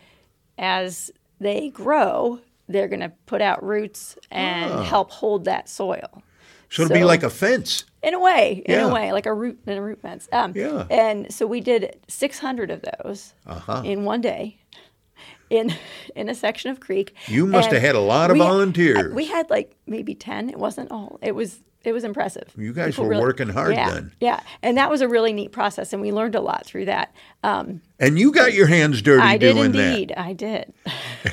as 0.58 1.10
they 1.40 1.70
grow, 1.70 2.40
they're 2.68 2.88
going 2.88 3.00
to 3.00 3.12
put 3.26 3.40
out 3.42 3.62
roots 3.62 4.16
and 4.30 4.72
Ah. 4.72 4.82
help 4.82 5.10
hold 5.10 5.44
that 5.44 5.68
soil. 5.68 6.22
so 6.68 6.82
it'll 6.82 6.94
be 6.94 7.04
like 7.04 7.22
a 7.22 7.30
fence. 7.30 7.84
In 8.02 8.12
a 8.14 8.18
way, 8.18 8.62
in 8.66 8.74
Yeah. 8.74 8.86
a 8.90 8.92
way, 8.92 9.12
like 9.12 9.26
a 9.26 9.32
root 9.32 9.58
in 9.66 9.78
a 9.78 9.82
root 9.82 10.00
fence. 10.02 10.28
Um, 10.32 10.52
Yeah. 10.54 10.84
And 10.90 11.32
so 11.32 11.46
we 11.46 11.60
did 11.60 11.96
600 12.08 12.70
of 12.72 12.82
those 12.82 13.34
Uh-huh. 13.46 13.82
in 13.84 14.04
one 14.04 14.20
day, 14.20 14.58
in 15.48 15.72
in 16.16 16.28
a 16.28 16.34
section 16.34 16.70
of 16.72 16.80
creek. 16.80 17.14
You 17.28 17.46
must 17.46 17.70
have 17.70 17.80
had 17.80 17.94
a 17.94 18.00
lot 18.00 18.30
of 18.30 18.34
we- 18.34 18.40
volunteers. 18.40 19.14
We 19.14 19.26
had 19.26 19.48
like 19.48 19.76
maybe 19.86 20.14
10. 20.16 20.50
It 20.50 20.58
wasn't 20.58 20.90
all. 20.90 21.18
It 21.22 21.36
was 21.36 21.60
it 21.86 21.92
was 21.92 22.02
impressive. 22.02 22.52
You 22.56 22.72
guys 22.72 22.96
People 22.96 23.06
were 23.06 23.20
working 23.20 23.48
hard 23.48 23.74
yeah, 23.74 23.90
then. 23.90 24.12
Yeah, 24.20 24.40
and 24.60 24.76
that 24.76 24.90
was 24.90 25.02
a 25.02 25.08
really 25.08 25.32
neat 25.32 25.52
process, 25.52 25.92
and 25.92 26.02
we 26.02 26.10
learned 26.10 26.34
a 26.34 26.40
lot 26.40 26.66
through 26.66 26.86
that. 26.86 27.14
Um, 27.44 27.80
And 28.00 28.18
you 28.18 28.32
got 28.32 28.54
your 28.54 28.66
hands 28.66 29.00
dirty 29.02 29.22
I 29.22 29.36
did 29.38 29.56
indeed. 29.56 30.12
I 30.16 30.32
did. 30.32 30.74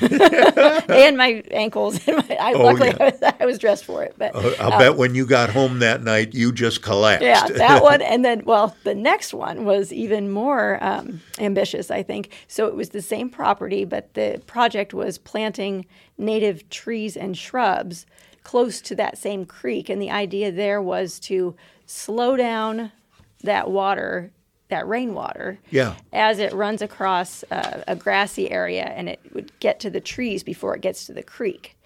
and 0.00 1.16
my 1.16 1.42
ankles. 1.50 1.98
And 2.08 2.18
my, 2.18 2.36
I, 2.36 2.52
Oh, 2.52 2.62
luckily, 2.62 2.90
yeah. 2.90 2.96
I, 3.00 3.04
was, 3.10 3.22
I 3.40 3.46
was 3.46 3.58
dressed 3.58 3.84
for 3.84 4.04
it. 4.04 4.14
But 4.16 4.32
that. 4.32 4.60
I'll 4.60 4.78
bet 4.78 4.96
when 4.96 5.16
you 5.16 5.26
got 5.26 5.50
home 5.50 5.80
that 5.80 6.04
night, 6.04 6.34
you 6.34 6.52
just 6.52 6.82
collapsed. 6.82 7.24
yeah, 7.24 7.48
that 7.48 7.82
one. 7.82 8.00
And 8.00 8.24
then, 8.24 8.44
well, 8.44 8.76
the 8.84 8.94
next 8.94 9.34
one 9.34 9.64
was 9.64 9.92
even 9.92 10.30
more 10.30 10.78
um, 10.82 11.20
ambitious, 11.40 11.90
I 11.90 12.04
think. 12.04 12.32
So 12.46 12.68
it 12.68 12.76
was 12.76 12.90
the 12.90 13.02
same 13.02 13.28
property, 13.28 13.84
but 13.84 14.14
the 14.14 14.40
project 14.46 14.94
was 14.94 15.18
planting 15.18 15.86
native 16.16 16.70
trees 16.70 17.16
and 17.16 17.36
shrubs 17.36 18.06
close 18.44 18.80
to 18.82 18.94
that 18.94 19.18
same 19.18 19.44
creek. 19.44 19.88
And 19.88 20.00
the 20.00 20.10
idea 20.10 20.52
there 20.52 20.80
was 20.80 21.18
to 21.20 21.56
slow 21.86 22.36
down 22.36 22.92
that 23.42 23.70
water, 23.70 24.30
that 24.68 24.86
rainwater, 24.86 25.58
Yeah. 25.70 25.94
as 26.12 26.38
it 26.38 26.52
runs 26.52 26.80
across 26.80 27.42
uh, 27.50 27.82
a 27.88 27.96
grassy 27.96 28.50
area 28.50 28.84
and 28.84 29.08
it 29.08 29.20
would 29.34 29.58
get 29.60 29.80
to 29.80 29.90
the 29.90 30.00
trees 30.00 30.42
before 30.42 30.74
it 30.76 30.80
gets 30.82 31.06
to 31.06 31.12
the 31.12 31.22
creek. 31.22 31.76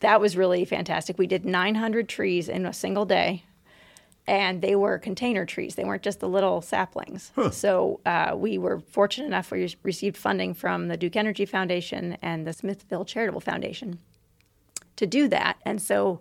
That 0.00 0.20
was 0.20 0.36
really 0.36 0.64
fantastic. 0.66 1.16
We 1.18 1.26
did 1.26 1.44
900 1.46 2.08
trees 2.08 2.48
in 2.50 2.66
a 2.66 2.72
single 2.74 3.06
day, 3.06 3.44
and 4.26 4.60
they 4.60 4.76
were 4.76 4.98
container 4.98 5.46
trees. 5.46 5.74
They 5.74 5.84
weren't 5.84 6.02
just 6.02 6.20
the 6.20 6.28
little 6.28 6.60
saplings. 6.60 7.32
So 7.52 8.00
uh, 8.04 8.34
we 8.36 8.58
were 8.58 8.80
fortunate 8.80 9.26
enough. 9.26 9.50
We 9.50 9.74
received 9.82 10.18
funding 10.18 10.52
from 10.52 10.88
the 10.88 10.98
Duke 10.98 11.16
Energy 11.16 11.46
Foundation 11.46 12.18
and 12.20 12.46
the 12.46 12.52
Smithville 12.52 13.06
Charitable 13.06 13.40
Foundation 13.40 13.98
to 14.96 15.06
do 15.06 15.28
that. 15.28 15.58
And 15.64 15.80
so 15.80 16.20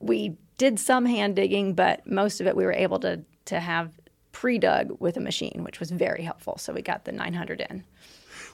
we 0.00 0.36
did 0.58 0.78
some 0.78 1.06
hand 1.06 1.36
digging, 1.36 1.74
but 1.74 2.06
most 2.06 2.40
of 2.40 2.46
it 2.46 2.56
we 2.56 2.64
were 2.64 2.72
able 2.72 2.98
to 3.00 3.20
to 3.46 3.60
have 3.60 3.92
pre-dug 4.32 4.96
with 5.00 5.16
a 5.16 5.20
machine, 5.20 5.62
which 5.64 5.80
was 5.80 5.90
very 5.90 6.22
helpful. 6.22 6.56
So 6.58 6.72
we 6.72 6.82
got 6.82 7.04
the 7.04 7.12
900 7.12 7.60
in. 7.68 7.84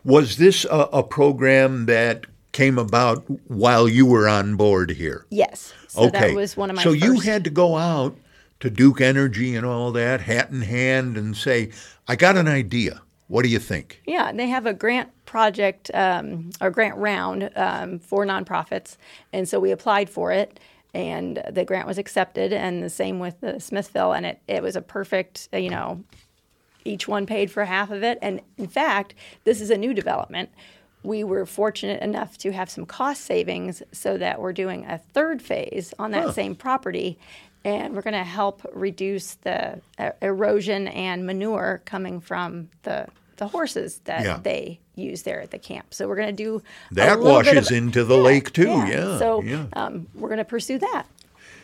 Was 0.04 0.36
this 0.36 0.64
a, 0.64 0.88
a 0.92 1.02
program 1.02 1.86
that 1.86 2.26
came 2.52 2.78
about 2.78 3.24
while 3.48 3.88
you 3.88 4.06
were 4.06 4.28
on 4.28 4.56
board 4.56 4.90
here? 4.90 5.26
Yes. 5.30 5.72
So 5.88 6.08
okay. 6.08 6.28
that 6.28 6.34
was 6.34 6.56
one 6.56 6.70
of 6.70 6.76
my 6.76 6.82
So 6.82 6.92
first. 6.92 7.04
you 7.04 7.20
had 7.20 7.44
to 7.44 7.50
go 7.50 7.76
out 7.76 8.16
to 8.60 8.70
Duke 8.70 9.00
Energy 9.00 9.54
and 9.54 9.64
all 9.64 9.92
that, 9.92 10.22
hat 10.22 10.50
in 10.50 10.62
hand, 10.62 11.16
and 11.16 11.36
say, 11.36 11.70
I 12.08 12.16
got 12.16 12.36
an 12.36 12.48
idea. 12.48 13.02
What 13.28 13.42
do 13.42 13.48
you 13.50 13.58
think? 13.58 14.00
Yeah, 14.06 14.32
they 14.32 14.48
have 14.48 14.66
a 14.66 14.72
grant 14.74 15.10
project 15.26 15.90
um, 15.94 16.50
or 16.60 16.70
grant 16.70 16.96
round 16.96 17.50
um, 17.56 17.98
for 17.98 18.24
nonprofits, 18.26 18.96
and 19.32 19.46
so 19.48 19.60
we 19.60 19.70
applied 19.70 20.08
for 20.08 20.32
it, 20.32 20.58
and 20.94 21.42
the 21.50 21.64
grant 21.64 21.86
was 21.86 21.98
accepted, 21.98 22.52
and 22.52 22.82
the 22.82 22.88
same 22.90 23.18
with 23.20 23.40
the 23.40 23.60
Smithville, 23.60 24.12
and 24.12 24.24
it 24.26 24.40
it 24.48 24.62
was 24.62 24.76
a 24.76 24.82
perfect, 24.82 25.48
uh, 25.52 25.58
you 25.58 25.68
know, 25.68 26.02
each 26.84 27.06
one 27.06 27.26
paid 27.26 27.50
for 27.50 27.64
half 27.66 27.90
of 27.90 28.02
it, 28.02 28.18
and 28.22 28.40
in 28.56 28.66
fact, 28.66 29.14
this 29.44 29.60
is 29.60 29.68
a 29.70 29.76
new 29.76 29.92
development. 29.92 30.48
We 31.02 31.22
were 31.22 31.46
fortunate 31.46 32.02
enough 32.02 32.38
to 32.38 32.50
have 32.52 32.68
some 32.70 32.86
cost 32.86 33.24
savings, 33.24 33.82
so 33.92 34.16
that 34.16 34.40
we're 34.40 34.54
doing 34.54 34.86
a 34.86 34.96
third 34.98 35.42
phase 35.42 35.92
on 35.98 36.10
that 36.12 36.24
Huh. 36.24 36.32
same 36.32 36.54
property, 36.54 37.18
and 37.76 37.94
we're 37.94 38.02
going 38.02 38.14
to 38.14 38.24
help 38.24 38.64
reduce 38.72 39.34
the 39.36 39.80
uh, 39.98 40.10
erosion 40.22 40.88
and 40.88 41.26
manure 41.26 41.82
coming 41.84 42.20
from 42.20 42.68
the 42.82 43.06
the 43.36 43.46
horses 43.46 44.00
that 44.04 44.24
Yeah. 44.24 44.40
they 44.42 44.80
use 44.96 45.22
there 45.22 45.40
at 45.40 45.52
the 45.52 45.60
camp. 45.60 45.94
So 45.94 46.08
we're 46.08 46.16
going 46.16 46.34
to 46.36 46.42
do 46.44 46.56
a 46.90 46.94
That 46.94 47.16
bit 47.16 47.24
washes 47.24 47.70
of- 47.70 47.76
into 47.76 48.02
the 48.02 48.16
lake 48.16 48.52
too, 48.52 48.64
yeah, 48.88 49.16
So 49.18 49.42
yeah. 49.42 49.66
Um, 49.74 50.08
we're 50.14 50.28
going 50.28 50.38
to 50.38 50.44
pursue 50.44 50.78
that. 50.80 51.04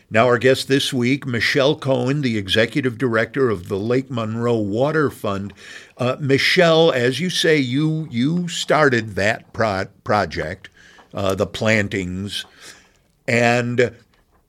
Now, 0.09 0.27
our 0.27 0.39
guest 0.39 0.69
this 0.69 0.93
week, 0.93 1.27
Michelle 1.27 1.75
Cohen, 1.75 2.21
the 2.21 2.39
executive 2.39 2.97
director 2.97 3.51
of 3.51 3.67
the 3.69 3.79
Lake 3.79 4.09
Monroe 4.09 4.57
Water 4.59 5.11
Fund. 5.11 5.53
Uh, 5.99 6.15
Michelle, 6.21 6.93
as 6.93 7.19
you 7.19 7.29
say, 7.31 7.57
you 7.57 8.07
you 8.11 8.47
started 8.47 9.17
that 9.17 9.53
pro- 9.53 9.87
project, 10.05 10.69
uh, 11.13 11.35
the 11.35 11.47
plantings, 11.47 12.45
and 13.27 13.93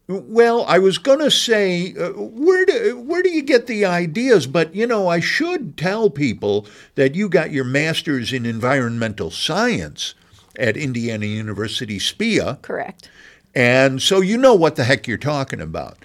well, 0.07 0.65
I 0.65 0.77
was 0.77 0.97
going 0.97 1.19
to 1.19 1.31
say, 1.31 1.93
uh, 1.95 2.11
where 2.11 2.65
do 2.65 2.99
where 2.99 3.23
do 3.23 3.29
you 3.29 3.41
get 3.41 3.67
the 3.67 3.85
ideas? 3.85 4.45
But 4.45 4.75
you 4.75 4.85
know, 4.85 5.07
I 5.07 5.19
should 5.19 5.77
tell 5.77 6.09
people 6.09 6.67
that 6.95 7.15
you 7.15 7.27
got 7.27 7.51
your 7.51 7.63
master's 7.63 8.31
in 8.31 8.45
environmental 8.45 9.31
science 9.31 10.13
at 10.57 10.77
Indiana 10.77 11.25
University 11.25 11.97
SPEA. 11.99 12.61
Correct. 12.61 13.09
And 13.55 14.01
so 14.01 14.21
you 14.21 14.37
know 14.37 14.53
what 14.53 14.75
the 14.75 14.83
heck 14.83 15.07
you're 15.07 15.17
talking 15.17 15.61
about. 15.61 15.97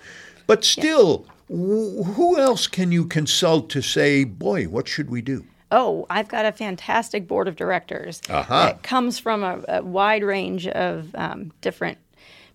But 0.47 0.65
still, 0.65 1.27
wh- 1.49 2.15
who 2.15 2.39
else 2.39 2.67
can 2.67 2.93
you 2.93 3.05
consult 3.05 3.69
to 3.71 3.83
say, 3.83 4.25
boy, 4.25 4.65
what 4.65 4.89
should 4.89 5.11
we 5.11 5.21
do? 5.21 5.45
Oh, 5.73 6.07
I've 6.11 6.29
got 6.29 6.47
a 6.47 6.53
fantastic 6.53 7.29
board 7.29 7.47
of 7.47 7.55
directors 7.55 8.21
Aha. 8.29 8.67
that 8.67 8.83
comes 8.83 9.19
from 9.19 9.45
a, 9.45 9.63
a 9.69 9.83
wide 9.83 10.25
range 10.25 10.67
of 10.67 11.15
um, 11.15 11.53
different 11.61 11.99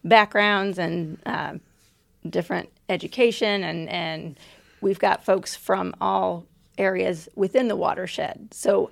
backgrounds 0.08 0.80
and 0.80 1.18
um 1.26 1.62
different 2.28 2.70
education, 2.90 3.64
and, 3.64 3.88
and 3.88 4.40
we've 4.82 4.98
got 4.98 5.24
folks 5.24 5.56
from 5.56 5.94
all 6.02 6.44
areas 6.76 7.30
within 7.36 7.68
the 7.68 7.76
watershed. 7.76 8.48
So 8.52 8.90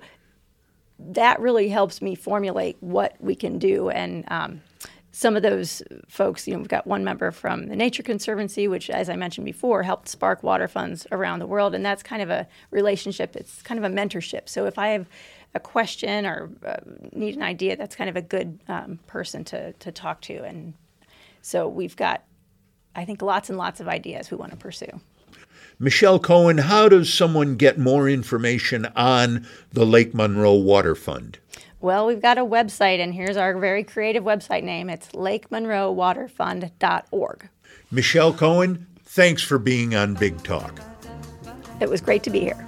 that 0.98 1.40
really 1.40 1.68
helps 1.68 2.00
me 2.00 2.14
formulate 2.14 2.76
what 2.78 3.16
we 3.18 3.34
can 3.34 3.58
do. 3.58 3.90
And 3.90 4.24
um, 4.28 4.62
some 5.10 5.36
of 5.36 5.42
those 5.42 5.82
folks, 6.08 6.46
you 6.46 6.54
know, 6.54 6.60
we've 6.60 6.68
got 6.68 6.86
one 6.86 7.02
member 7.02 7.32
from 7.32 7.66
the 7.66 7.74
Nature 7.74 8.04
Conservancy, 8.04 8.68
which, 8.68 8.88
as 8.88 9.08
I 9.08 9.16
mentioned 9.16 9.44
before, 9.44 9.82
helped 9.82 10.08
spark 10.08 10.44
water 10.44 10.68
funds 10.68 11.06
around 11.10 11.40
the 11.40 11.46
world. 11.48 11.74
And 11.74 11.84
that's 11.84 12.04
kind 12.04 12.22
of 12.22 12.30
a 12.30 12.46
relationship, 12.70 13.34
it's 13.34 13.62
kind 13.62 13.84
of 13.84 13.90
a 13.90 13.94
mentorship. 13.94 14.48
So 14.48 14.66
if 14.66 14.78
I 14.78 14.88
have 14.90 15.08
a 15.54 15.60
question 15.60 16.24
or 16.24 16.50
uh, 16.64 16.76
need 17.12 17.34
an 17.34 17.42
idea, 17.42 17.76
that's 17.76 17.96
kind 17.96 18.10
of 18.10 18.16
a 18.16 18.22
good 18.22 18.60
um, 18.68 19.00
person 19.08 19.42
to, 19.44 19.72
to 19.72 19.90
talk 19.90 20.20
to. 20.22 20.44
And 20.44 20.74
so 21.44 21.68
we've 21.68 21.94
got, 21.94 22.24
I 22.96 23.04
think, 23.04 23.20
lots 23.20 23.50
and 23.50 23.58
lots 23.58 23.80
of 23.80 23.86
ideas 23.86 24.30
we 24.30 24.38
want 24.38 24.52
to 24.52 24.56
pursue. 24.56 25.00
Michelle 25.78 26.18
Cohen, 26.18 26.56
how 26.58 26.88
does 26.88 27.12
someone 27.12 27.56
get 27.56 27.78
more 27.78 28.08
information 28.08 28.86
on 28.96 29.46
the 29.72 29.84
Lake 29.84 30.14
Monroe 30.14 30.54
Water 30.54 30.94
Fund? 30.94 31.38
Well, 31.80 32.06
we've 32.06 32.22
got 32.22 32.38
a 32.38 32.44
website, 32.44 32.98
and 32.98 33.12
here's 33.12 33.36
our 33.36 33.58
very 33.58 33.84
creative 33.84 34.24
website 34.24 34.62
name. 34.62 34.88
It's 34.88 35.08
lakemonroewaterfund.org. 35.08 37.48
Michelle 37.90 38.32
Cohen, 38.32 38.86
thanks 39.04 39.42
for 39.42 39.58
being 39.58 39.94
on 39.94 40.14
Big 40.14 40.42
Talk. 40.44 40.80
It 41.80 41.90
was 41.90 42.00
great 42.00 42.22
to 42.22 42.30
be 42.30 42.40
here. 42.40 42.66